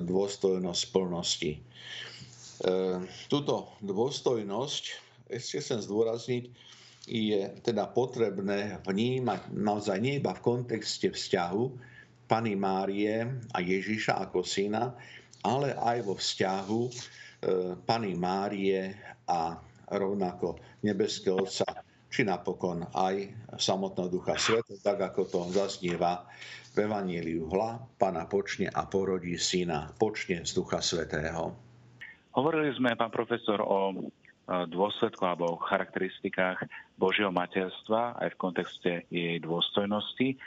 [0.00, 1.52] dôstojnosť plnosti.
[1.56, 1.60] E,
[3.28, 6.44] túto dôstojnosť ešte chcem zdôrazniť,
[7.06, 11.62] je teda potrebné vnímať naozaj nie iba v kontexte vzťahu
[12.26, 13.22] Pany Márie
[13.54, 14.90] a Ježiša ako syna,
[15.46, 16.92] ale aj vo vzťahu e,
[17.86, 18.90] Pany Márie
[19.30, 19.54] a
[19.94, 26.26] rovnako nebeského Otca, či napokon aj samotného Ducha Sveta, tak ako to zaznieva
[26.74, 31.54] v Evaníliu hla, Pana počne a porodí syna, počne z Ducha Svetého.
[32.34, 34.10] Hovorili sme, pán profesor, o
[34.46, 40.38] dôsledkoch alebo charakteristikách Božieho materstva aj v kontexte jej dôstojnosti.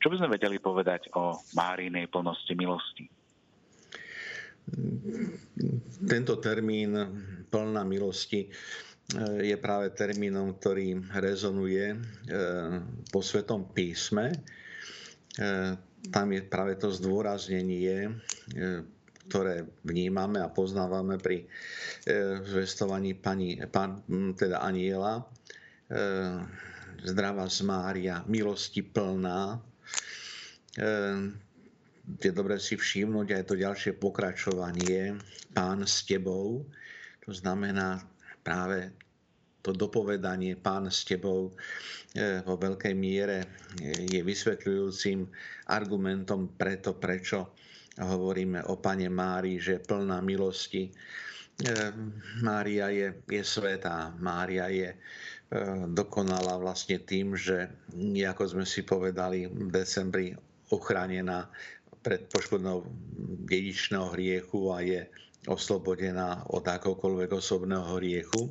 [0.00, 3.06] Čo by sme vedeli povedať o Márinej plnosti milosti?
[6.02, 6.96] Tento termín
[7.50, 8.48] plná milosti e,
[9.42, 11.96] je práve termínom, ktorý rezonuje e,
[13.10, 14.32] po Svetom písme.
[14.32, 14.36] E,
[16.10, 18.10] tam je práve to zdôraznenie
[19.30, 21.46] ktoré vnímame a poznávame pri e,
[22.42, 24.02] zvestovaní pani, pan,
[24.34, 25.22] teda aniela.
[25.22, 25.24] E,
[27.06, 29.56] zdravá z Mária, milosti plná.
[29.56, 29.58] E,
[32.18, 35.16] je dobre si všimnúť aj to ďalšie pokračovanie.
[35.54, 36.66] Pán s tebou.
[37.22, 38.02] To znamená
[38.42, 38.90] práve
[39.62, 41.54] to dopovedanie Pán s tebou
[42.42, 45.22] vo veľkej miere je vysvetľujúcim
[45.70, 47.54] argumentom preto, prečo
[48.00, 50.88] hovoríme o Pane Márii, že plná milosti.
[50.88, 50.92] E,
[52.40, 54.98] Mária je, je svetá, Mária je e,
[55.92, 57.68] dokonala vlastne tým, že
[58.24, 60.32] ako sme si povedali v decembri
[60.72, 61.52] ochránená
[62.00, 62.88] pred poškodnou
[63.44, 65.04] dedičného hriechu a je
[65.46, 68.48] oslobodená od akokoľvek osobného hriechu.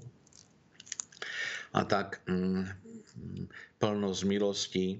[1.71, 2.67] A tak mm,
[3.80, 4.99] plnosť milosti,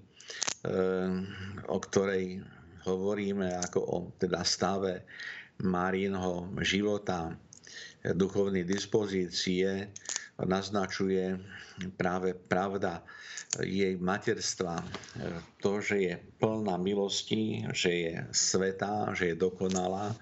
[1.68, 2.40] o ktorej
[2.86, 5.06] hovoríme ako o teda stave
[5.62, 7.38] Márinho života,
[8.02, 9.94] duchovnej dispozície,
[10.42, 11.38] naznačuje
[11.94, 13.06] práve pravda
[13.62, 14.82] jej materstva,
[15.62, 20.18] to, že je plná milosti, že je svetá, že je dokonalá,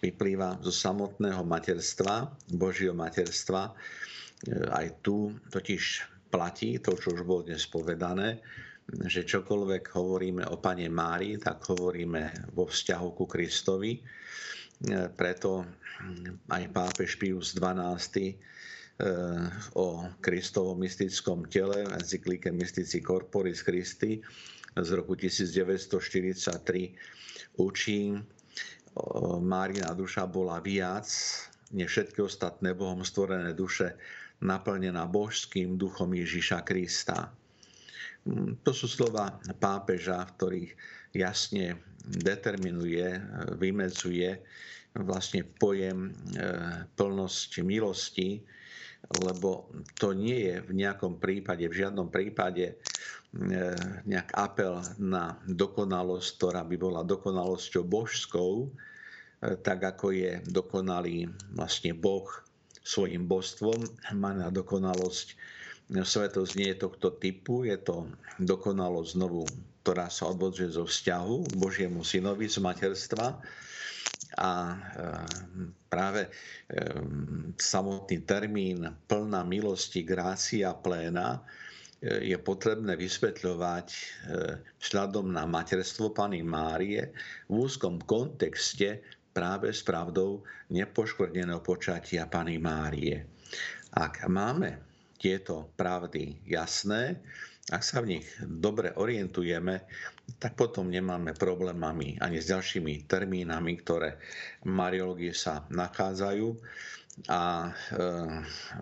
[0.00, 3.76] vyplýva zo samotného materstva, Božieho materstva.
[4.72, 8.40] Aj tu totiž platí to, čo už bolo dnes povedané,
[9.06, 14.02] že čokoľvek hovoríme o Pane Mári, tak hovoríme vo vzťahu ku Kristovi.
[15.14, 15.50] Preto
[16.48, 18.40] aj pápež Pius XII
[19.00, 19.48] Eh,
[19.80, 24.20] o Kristovom mystickom tele, encyklike Mystici Corporis Christi
[24.76, 28.12] z roku 1943 učí,
[29.40, 31.08] Márina duša bola viac
[31.72, 33.96] než všetky ostatné Bohom stvorené duše
[34.44, 37.32] naplnená božským duchom Ježíša Krista.
[38.28, 40.70] Mm, to sú slova pápeža, v ktorých
[41.16, 43.20] jasne determinuje,
[43.56, 44.40] vymedzuje
[44.98, 48.42] vlastne pojem eh, plnosť milosti,
[49.08, 52.74] lebo to nie je v nejakom prípade, v žiadnom prípade e,
[54.06, 58.68] nejak apel na dokonalosť, ktorá by bola dokonalosťou božskou, e,
[59.64, 62.28] tak ako je dokonalý vlastne Boh
[62.84, 63.82] svojim božstvom,
[64.14, 65.34] má na dokonalosť
[65.90, 68.06] svetosť nie tohto typu, je to
[68.38, 69.42] dokonalosť znovu,
[69.82, 73.42] ktorá sa odvodzuje zo vzťahu k Božiemu synovi z materstva,
[74.38, 76.30] a ehm, práve
[76.70, 81.42] ehm, samotný termín plná milosti, grácia pléna
[81.98, 84.00] e, je potrebné vysvetľovať e,
[84.78, 87.10] vzhľadom na materstvo Pany Márie
[87.50, 89.02] v úzkom kontexte
[89.34, 93.26] práve s pravdou nepoškvrneného počatia Pany Márie.
[93.98, 94.89] Ak máme
[95.20, 97.20] tieto pravdy jasné,
[97.68, 99.84] ak sa v nich dobre orientujeme,
[100.40, 104.16] tak potom nemáme problémami ani s ďalšími termínami, ktoré
[104.64, 106.48] v mariológii sa nachádzajú.
[107.28, 107.72] A e,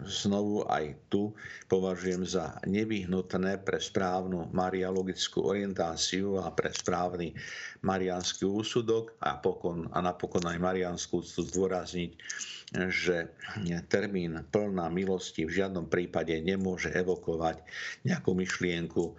[0.06, 1.34] znovu aj tu
[1.66, 7.34] považujem za nevyhnutné pre správnu mariologickú orientáciu a pre správny
[7.82, 12.14] mariánsky úsudok a, pokon, a napokon aj mariánsku zdôrazniť,
[12.92, 13.32] že
[13.88, 17.64] termín plná milosti v žiadnom prípade nemôže evokovať
[18.04, 19.14] nejakú myšlienku e,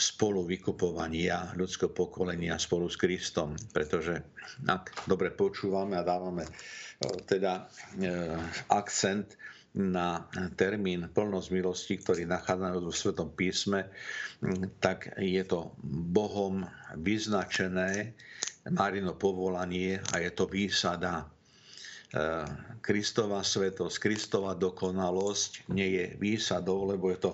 [0.00, 3.52] spolu vykupovania ľudského pokolenia spolu s Kristom.
[3.76, 4.24] Pretože
[4.64, 6.50] ak dobre počúvame a dávame e,
[7.28, 7.68] teda
[8.68, 9.36] akcent
[9.72, 10.28] na
[10.60, 13.88] termín plnosť milosti, ktorý nachádzajú vo Svetom písme,
[14.84, 15.72] tak je to
[16.12, 16.68] Bohom
[17.00, 18.12] vyznačené
[18.68, 21.32] Marino povolanie a je to výsada
[22.12, 22.44] Eh,
[22.84, 27.32] Kristova svetosť, Kristova dokonalosť nie je výsadou, lebo je to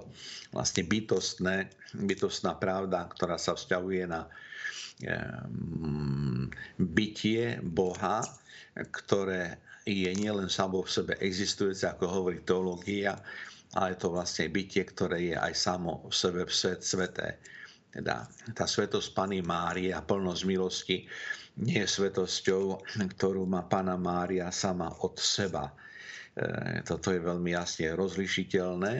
[0.54, 1.66] vlastne bytostné,
[1.98, 4.30] bytostná pravda, ktorá sa vzťahuje na
[5.02, 5.18] eh,
[6.78, 8.22] bytie Boha,
[8.78, 13.16] ktoré je nielen samo v sebe existujúce, ako hovorí teológia,
[13.72, 17.40] ale je to vlastne bytie, ktoré je aj samo v sebe v svet, sveté.
[17.88, 21.08] Teda tá svetosť Pany Márie a plnosť milosti
[21.58, 22.84] nie je svetosťou,
[23.16, 25.72] ktorú má Pana Mária sama od seba.
[26.36, 28.94] E, toto je veľmi jasne rozlišiteľné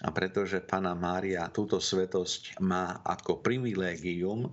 [0.00, 4.50] a pretože Pana Mária túto svetosť má ako privilégium e,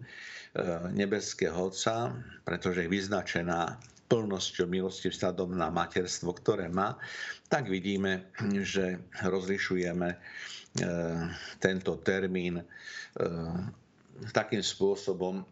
[0.92, 2.12] nebeského Otca,
[2.44, 6.96] pretože je vyznačená plnosťou milosti vzhľadom na materstvo, ktoré má,
[7.52, 8.32] tak vidíme,
[8.64, 10.18] že rozlišujeme e,
[11.60, 12.64] tento termín
[14.34, 15.46] takým spôsobom,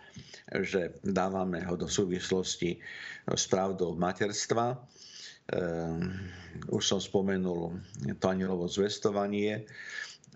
[0.70, 2.78] že dávame ho do súvislosti
[3.26, 4.78] s pravdou materstva.
[5.50, 6.30] Ehm,
[6.70, 7.78] už som spomenul
[8.18, 9.66] to anielovo zvestovanie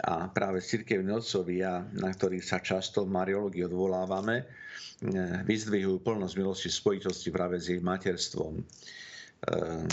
[0.00, 6.70] a práve cirkevní otcovia, na ktorých sa často v mariológii odvolávame, ehm, vyzdvihujú plnosť milosti
[6.72, 8.60] spojitosti práve s jej materstvom.
[8.60, 9.88] Ehm,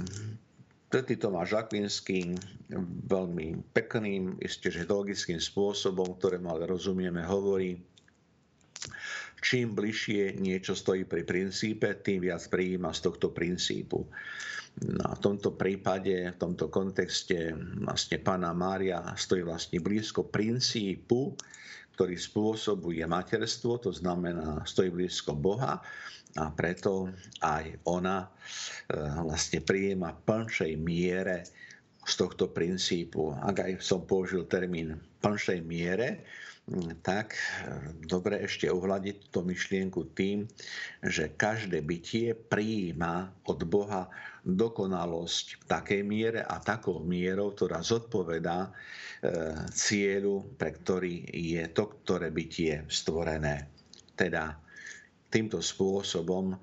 [0.87, 2.39] Svetý Tomáš Akvinský
[3.11, 7.75] veľmi pekným, isté že logickým spôsobom, ktorému ale rozumieme, hovorí,
[9.43, 14.07] čím bližšie niečo stojí pri princípe, tým viac prijíma z tohto princípu.
[14.77, 17.49] No v tomto prípade, v tomto kontexte
[17.81, 21.33] vlastne pána Mária stojí vlastne blízko princípu,
[21.97, 25.81] ktorý spôsobuje materstvo, to znamená stojí blízko Boha
[26.37, 27.09] a preto
[27.41, 28.27] aj ona e,
[29.25, 31.49] vlastne prijíma plnšej miere
[32.05, 33.33] z tohto princípu.
[33.33, 36.21] Ak aj som použil termín plnšej miere,
[36.99, 37.39] tak
[38.03, 40.43] dobre ešte uhľadiť túto myšlienku tým,
[40.99, 44.11] že každé bytie prijíma od Boha
[44.43, 48.71] dokonalosť v takej miere a takou mierou, ktorá zodpovedá e,
[49.71, 53.71] cieľu, pre ktorý je to, ktoré bytie stvorené.
[54.19, 54.59] Teda
[55.31, 56.55] týmto spôsobom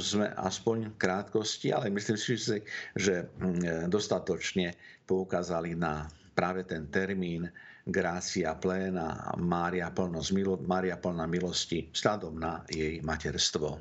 [0.00, 2.36] sme aspoň v krátkosti, ale myslím si,
[2.96, 7.48] že mm, dostatočne poukázali na práve ten termín
[7.86, 10.34] Grácia pléna, Mária, plnosť,
[10.66, 13.78] Mária plná milosti, vzhľadom na jej materstvo.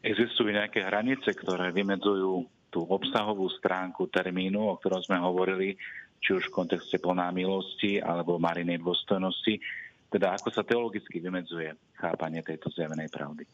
[0.00, 5.76] Existujú nejaké hranice, ktoré vymedzujú tú obsahovú stránku termínu, o ktorom sme hovorili,
[6.24, 9.60] či už v kontexte plná milosti alebo Marinej dôstojnosti,
[10.08, 13.44] teda ako sa teologicky vymedzuje chápanie tejto zjavenej pravdy?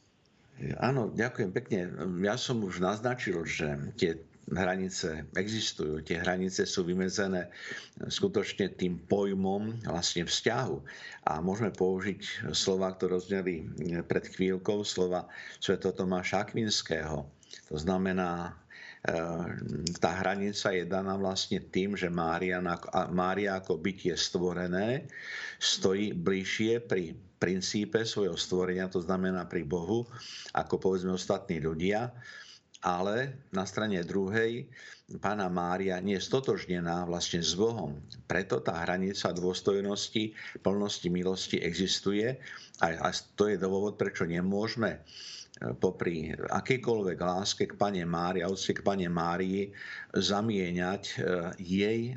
[0.78, 1.78] Áno, ďakujem pekne.
[2.22, 4.18] Ja som už naznačil, že tie
[4.52, 6.00] hranice existujú.
[6.04, 7.52] Tie hranice sú vymedzené
[8.08, 10.76] skutočne tým pojmom vlastne vzťahu.
[11.28, 13.68] A môžeme použiť slova, ktoré rozneli
[14.08, 15.28] pred chvíľkou, slova
[15.60, 15.80] Sv.
[15.80, 17.28] Tomáša Akvinského.
[17.72, 18.56] To znamená,
[18.98, 19.14] E,
[20.02, 22.58] tá hranica je daná vlastne tým, že Mária,
[23.14, 25.06] Mária ako bytie stvorené
[25.62, 30.02] stojí bližšie pri princípe svojho stvorenia, to znamená pri Bohu,
[30.50, 32.10] ako povedzme ostatní ľudia,
[32.84, 34.70] ale na strane druhej
[35.18, 37.98] pána Mária nie je stotožnená vlastne s Bohom.
[38.30, 42.38] Preto tá hranica dôstojnosti, plnosti milosti existuje
[42.78, 45.02] a, to je dôvod, prečo nemôžeme
[45.82, 49.74] popri akejkoľvek láske k Pane Márii a k Pane Márii
[50.14, 51.14] zamieňať e,
[51.58, 52.16] jej e,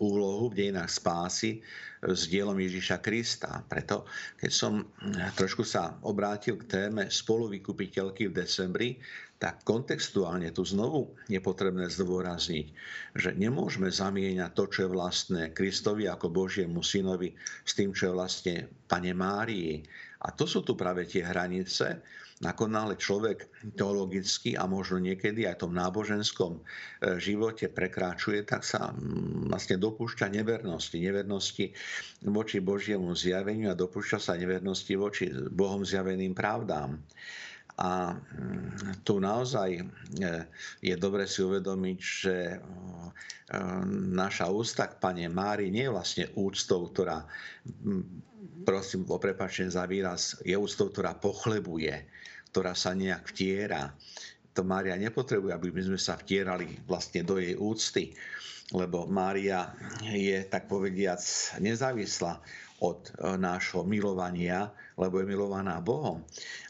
[0.00, 1.60] úlohu v dejinách spásy
[2.02, 3.62] s dielom Ježiša Krista.
[3.66, 4.06] Preto,
[4.38, 4.86] keď som
[5.34, 8.90] trošku sa obrátil k téme spoluvykupiteľky v decembri,
[9.38, 12.66] tak kontextuálne tu znovu je potrebné zdôrazniť,
[13.14, 18.16] že nemôžeme zamieňať to, čo je vlastné Kristovi ako Božiemu synovi s tým, čo je
[18.18, 18.54] vlastne
[18.90, 19.78] Pane Márii.
[20.26, 22.02] A to sú tu práve tie hranice,
[22.38, 26.62] nakonále človek teologicky a možno niekedy aj v tom náboženskom e,
[27.18, 31.02] živote prekračuje, tak sa mm, vlastne dopúšťa nevernosti.
[31.02, 31.74] Nevernosti
[32.22, 37.02] voči Božiemu zjaveniu a dopúšťa sa nevernosti voči Bohom zjaveným pravdám.
[37.78, 39.82] A mm, tu naozaj e,
[40.82, 42.58] je dobre si uvedomiť, že e,
[44.10, 47.22] naša ústa k Pane Mári nie je vlastne úctou, ktorá,
[48.66, 52.02] prosím o prepačenie za výraz, je úctou, ktorá pochlebuje,
[52.50, 53.94] ktorá sa nejak vtiera.
[54.58, 58.10] To Mária nepotrebuje, aby my sme sa vtierali vlastne do jej úcty,
[58.74, 59.70] lebo Mária
[60.02, 61.22] je, tak povediac,
[61.62, 62.42] nezávislá
[62.80, 66.22] od e, nášho milovania, lebo je milovaná Bohom.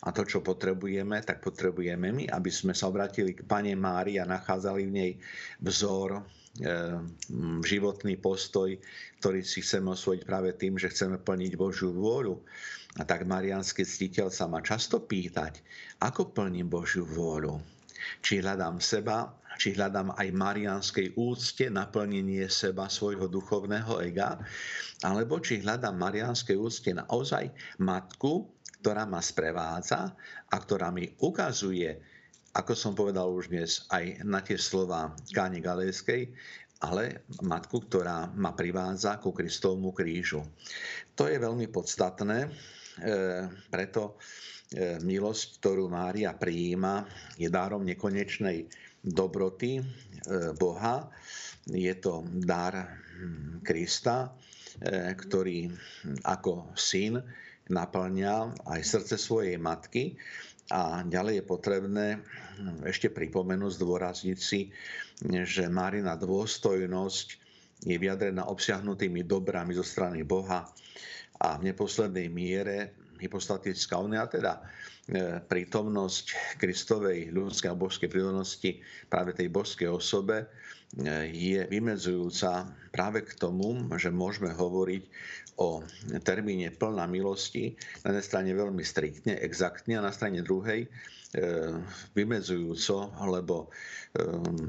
[0.04, 4.28] A to, čo potrebujeme, tak potrebujeme my, aby sme sa obratili k Pane Mári a
[4.28, 5.12] nachádzali v nej
[5.60, 6.22] vzor, e,
[7.62, 8.72] životný postoj,
[9.20, 12.40] ktorý si chceme osvojiť práve tým, že chceme plniť Božiu vôľu.
[12.98, 15.60] A tak marianský ctiteľ sa ma často pýtať,
[16.02, 17.60] ako plním Božiu vôľu.
[18.24, 24.38] Či hľadám seba, či hľadám aj marianskej úcte naplnenie seba svojho duchovného ega,
[25.02, 27.50] alebo či hľadám marianskej úcte naozaj
[27.82, 28.46] matku,
[28.78, 30.14] ktorá ma sprevádza
[30.48, 31.98] a ktorá mi ukazuje,
[32.54, 36.30] ako som povedal už dnes, aj na tie slova Káni Galejskej,
[36.78, 40.46] ale matku, ktorá ma privádza ku Kristovmu krížu.
[41.18, 42.46] To je veľmi podstatné,
[42.98, 44.18] E, preto
[44.74, 47.06] e, milosť, ktorú Mária prijíma,
[47.38, 48.66] je dárom nekonečnej
[49.02, 49.82] dobroty e,
[50.56, 51.08] Boha.
[51.68, 54.32] Je to dar hm, Krista,
[55.18, 55.74] ktorý
[56.22, 57.18] ako syn
[57.66, 60.14] naplňa aj srdce svojej matky
[60.70, 64.70] a ďalej je potrebné hm, ešte pripomenúť, zdôrazniť si,
[65.24, 67.28] že Márina dôstojnosť
[67.86, 70.66] je vyjadrená obsiahnutými dobrami zo strany Boha
[71.38, 74.62] a v neposlednej miere hypostatická unia, teda e,
[75.48, 78.70] prítomnosť Kristovej ľudskej a božskej prítomnosti
[79.08, 80.46] práve tej božskej osobe e,
[81.32, 85.02] je vymedzujúca práve k tomu, že môžeme hovoriť
[85.64, 85.80] o
[86.20, 87.72] termíne plná milosti
[88.04, 90.88] na jednej strane veľmi striktne, exaktne a na strane druhej e,
[92.12, 93.72] vymedzujúco, lebo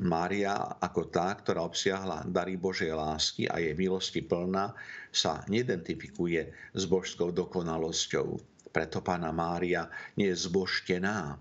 [0.03, 4.75] Mária ako tá, ktorá obsiahla dary Božej lásky a je milosti plná,
[5.09, 8.58] sa neidentifikuje s božskou dokonalosťou.
[8.69, 11.37] Preto pána Mária nie je zbožtená.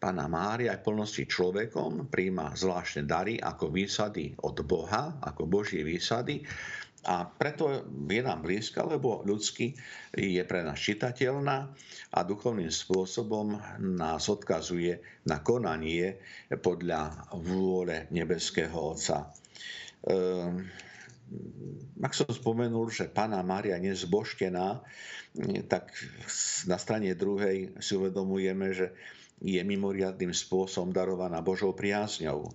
[0.00, 6.40] Pána Mária je plnosti človekom, príjma zvláštne dary ako výsady od Boha, ako Božie výsady
[7.08, 9.72] A preto je nám blízka, lebo ľudsky
[10.12, 11.72] je pre nás čitateľná
[12.12, 13.56] a duchovným spôsobom
[13.96, 16.20] nás odkazuje na konanie
[16.60, 19.32] podľa vôle nebeského Otca.
[20.04, 20.68] Ehm,
[22.00, 24.82] ak som spomenul, že Pána Mária nezboštená,
[25.70, 25.94] tak
[26.66, 28.86] na strane druhej si uvedomujeme, že
[29.40, 32.50] je mimoriadným spôsobom darovaná Božou priazňou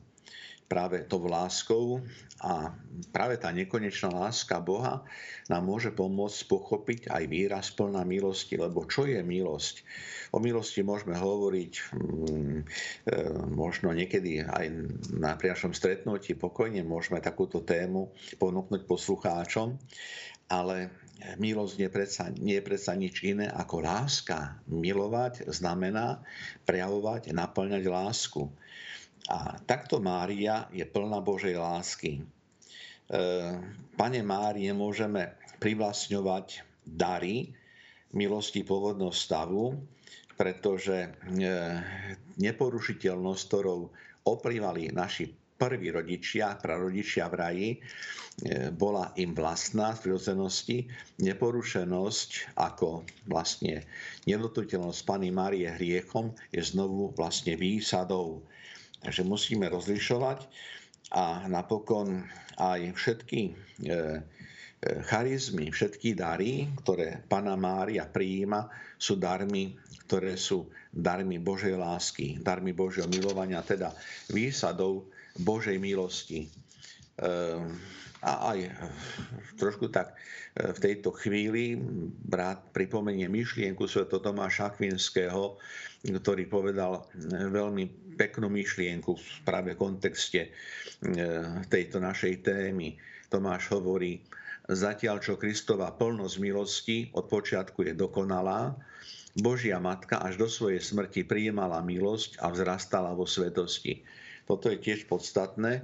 [0.65, 2.01] práve tou láskou
[2.41, 2.73] a
[3.13, 5.05] práve tá nekonečná láska Boha
[5.45, 9.85] nám môže pomôcť pochopiť aj výraz plná milosti, lebo čo je milosť?
[10.33, 12.59] O milosti môžeme hovoriť mm,
[13.07, 13.15] e,
[13.53, 14.65] možno niekedy aj
[15.15, 18.11] na priašom stretnutí pokojne môžeme takúto tému
[18.41, 19.77] ponúknuť poslucháčom,
[20.49, 21.05] ale
[21.37, 24.59] milosť nie je, predsa, nie je predsa nič iné ako láska.
[24.69, 26.21] Milovať znamená
[26.67, 28.51] prejavovať, naplňať lásku.
[29.25, 32.21] A takto Mária je plná Božej lásky.
[32.21, 32.23] E,
[33.97, 37.49] Pane Márie môžeme privlastňovať dary
[38.13, 39.73] milosti pôvodného stavu,
[40.37, 41.09] pretože e,
[42.37, 43.89] neporušiteľnosť, ktorou
[44.29, 47.77] oplývali naši prví rodičia, prarodičia v raji, e,
[48.75, 50.77] bola im vlastná v prirodzenosti.
[51.23, 53.87] Neporušenosť ako vlastne
[54.29, 58.45] nedotutelnosť Pany Márie hriechom je znovu vlastne výsadou
[59.05, 60.49] Takže musíme rozlišovať
[61.13, 62.25] a napokon
[62.57, 63.51] aj všetky e,
[63.85, 63.93] e,
[65.05, 68.65] charizmy, všetky dary, ktoré Pana Mária prijíma,
[68.97, 69.77] sú darmi,
[70.09, 73.93] ktoré sú darmi Božej lásky, darmi Božieho milovania, teda
[74.33, 75.05] výsadou
[75.37, 76.49] Božej milosti.
[78.23, 78.71] A aj
[79.59, 80.15] trošku tak
[80.55, 81.75] v tejto chvíli
[82.25, 84.07] brat pripomenie myšlienku Sv.
[84.07, 85.59] Tomáša Akvinského,
[86.05, 87.03] ktorý povedal
[87.51, 90.55] veľmi peknú myšlienku v práve kontexte
[91.67, 92.95] tejto našej témy.
[93.27, 94.23] Tomáš hovorí,
[94.71, 98.73] zatiaľ čo Kristova plnosť milosti od počiatku je dokonalá,
[99.35, 104.07] Božia Matka až do svojej smrti prijímala milosť a vzrastala vo svetosti.
[104.47, 105.83] Toto je tiež podstatné,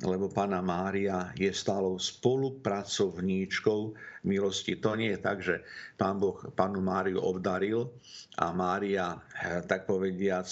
[0.00, 3.92] lebo pána Mária je stálou spolupracovníčkou
[4.24, 4.80] milosti.
[4.80, 5.60] To nie je tak, že
[6.00, 7.92] pán Boh pánu Máriu obdaril
[8.40, 10.48] a Mária, eh, tak povediac,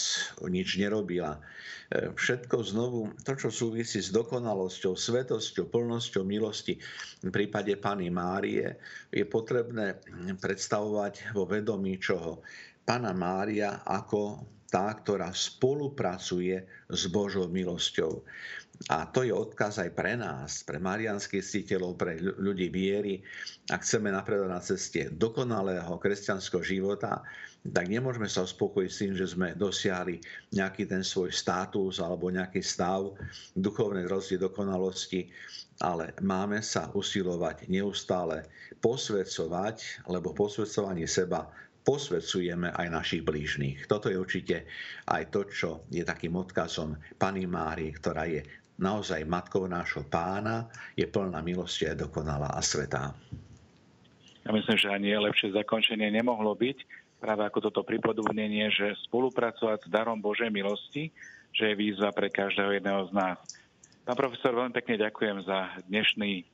[0.48, 1.40] nič nerobila.
[1.88, 6.76] Eh, všetko znovu, to, čo súvisí s dokonalosťou, svetosťou, plnosťou milosti
[7.24, 8.76] v prípade Pany Márie,
[9.08, 9.96] je potrebné
[10.36, 12.44] predstavovať vo vedomí čoho.
[12.84, 16.60] Pána Mária ako tá, ktorá spolupracuje
[16.92, 18.20] s Božou milosťou.
[18.86, 23.18] A to je odkaz aj pre nás, pre marianských ctiteľov, pre ľudí viery.
[23.74, 27.26] Ak chceme napredovať na ceste dokonalého kresťanského života,
[27.66, 30.22] tak nemôžeme sa uspokojiť s tým, že sme dosiahli
[30.54, 33.18] nejaký ten svoj status alebo nejaký stav
[33.58, 35.26] duchovnej rozdiel dokonalosti,
[35.82, 38.46] ale máme sa usilovať neustále
[38.78, 41.50] posvedcovať, lebo posvedcovanie seba
[41.88, 43.88] posvedcujeme aj našich blížnych.
[43.88, 44.68] Toto je určite
[45.08, 48.44] aj to, čo je takým odkazom Pany Márie, ktorá je
[48.78, 53.12] naozaj matkou nášho pána, je plná milosti a dokonalá a svetá.
[54.46, 56.78] Ja myslím, že ani lepšie zakončenie nemohlo byť,
[57.18, 61.10] práve ako toto pripodobnenie, že spolupracovať s darom Božej milosti,
[61.52, 63.36] že je výzva pre každého jedného z nás.
[64.06, 66.46] Pán profesor, veľmi pekne ďakujem za dnešný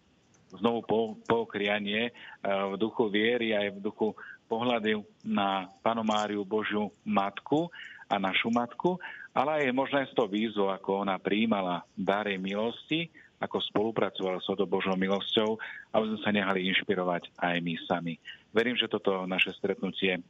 [0.59, 0.83] znovu
[1.29, 2.13] pokrianie eh,
[2.43, 4.09] v duchu viery aj v duchu
[4.49, 7.71] pohľadu na Panu Máriu Božiu Matku
[8.15, 9.03] a našu Matku
[9.35, 13.11] ale je možné z toho výzvu, ako ona prijímala dary milosti,
[13.43, 15.59] ako spolupracovala s to Božou milosťou,
[15.91, 18.15] aby sme sa nehali inšpirovať aj my sami.
[18.55, 20.23] Verím, že toto naše stretnutie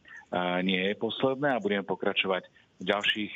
[0.64, 2.48] nie je posledné a budeme pokračovať
[2.80, 3.32] v ďalších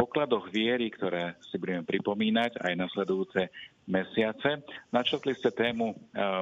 [0.00, 3.52] pokladoch viery, ktoré si budeme pripomínať aj nasledujúce
[3.84, 4.64] mesiace.
[4.88, 5.92] Načetli ste tému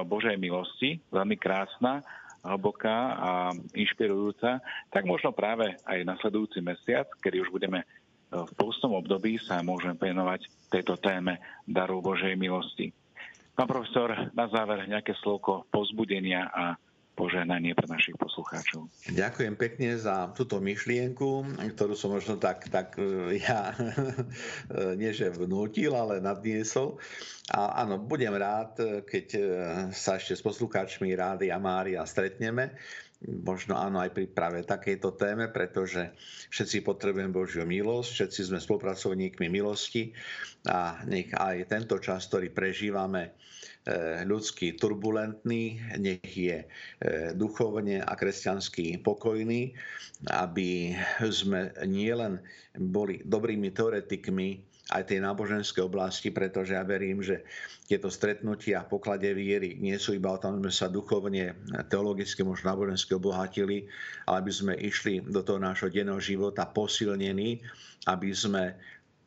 [0.07, 1.99] Božej milosti, veľmi krásna,
[2.41, 3.31] hlboká a
[3.77, 7.85] inšpirujúca, tak možno práve aj nasledujúci mesiac, kedy už budeme
[8.31, 11.35] v pôstnom období sa môžeme venovať tejto téme
[11.67, 12.95] darov Božej milosti.
[13.51, 16.79] Pán profesor, na záver nejaké slovko pozbudenia a
[17.21, 18.89] požehnanie pre našich poslucháčov.
[19.13, 23.77] Ďakujem pekne za túto myšlienku, ktorú som možno tak, tak e, ja
[25.01, 26.97] nie že vnútil, ale nadniesol.
[27.53, 29.41] A áno, budem rád, keď e,
[29.93, 32.73] sa ešte s poslucháčmi Rády a Mária stretneme
[33.27, 36.09] možno áno aj pri práve takejto téme, pretože
[36.49, 40.09] všetci potrebujeme Božiu milosť, všetci sme spolupracovníkmi milosti
[40.65, 43.37] a nech aj tento čas, ktorý prežívame,
[43.85, 46.67] e, ľudský turbulentný, nech je e,
[47.37, 49.77] duchovne a kresťanský pokojný,
[50.33, 50.97] aby
[51.29, 52.41] sme nielen
[52.73, 57.47] boli dobrými teoretikmi, aj tej náboženskej oblasti, pretože ja verím, že
[57.87, 61.55] tieto stretnutia v poklade viery nie sú iba o tom, sme sa duchovne,
[61.87, 63.87] teologicky, možno nábožensky obohatili,
[64.27, 67.63] ale aby sme išli do toho nášho denného života posilnení,
[68.11, 68.75] aby sme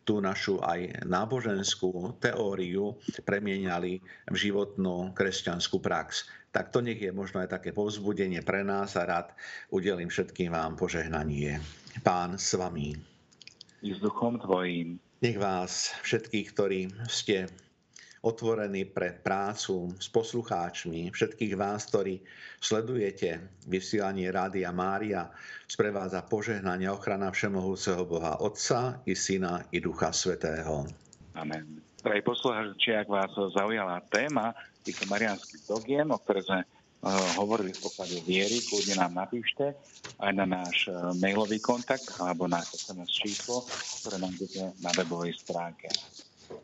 [0.04, 2.92] tú našu aj náboženskú teóriu
[3.24, 6.28] premieniali v životnú kresťanskú prax.
[6.52, 9.32] Tak to nech je možno aj také povzbudenie pre nás a rád
[9.72, 11.58] udelím všetkým vám požehnanie.
[12.04, 12.94] Pán s vami.
[13.82, 15.00] I s duchom tvojím.
[15.24, 17.48] Nech vás všetkých, ktorí ste
[18.20, 22.20] otvorení pre prácu s poslucháčmi, všetkých vás, ktorí
[22.60, 25.32] sledujete vysielanie Rádia Mária,
[25.64, 30.84] sprevádza požehnania ochrana Všemohúceho Boha Otca i Syna i Ducha Svetého.
[31.40, 31.80] Amen.
[32.04, 34.52] Drahí poslucháči, ak vás zaujala téma
[34.84, 36.68] týchto marianských dogiem, o ktoré sme
[37.36, 39.76] hovorili v poklade viery, kľudne nám napíšte
[40.20, 43.66] aj na náš eh, mailový kontakt alebo na SMS číslo,
[44.00, 45.90] ktoré bude na webovej stránke.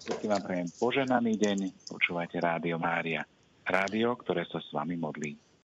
[0.01, 1.59] Všetkým vám prajem poženaný deň,
[1.93, 3.20] počúvajte Rádio Mária.
[3.68, 5.49] Rádio, ktoré sa s vami modlí.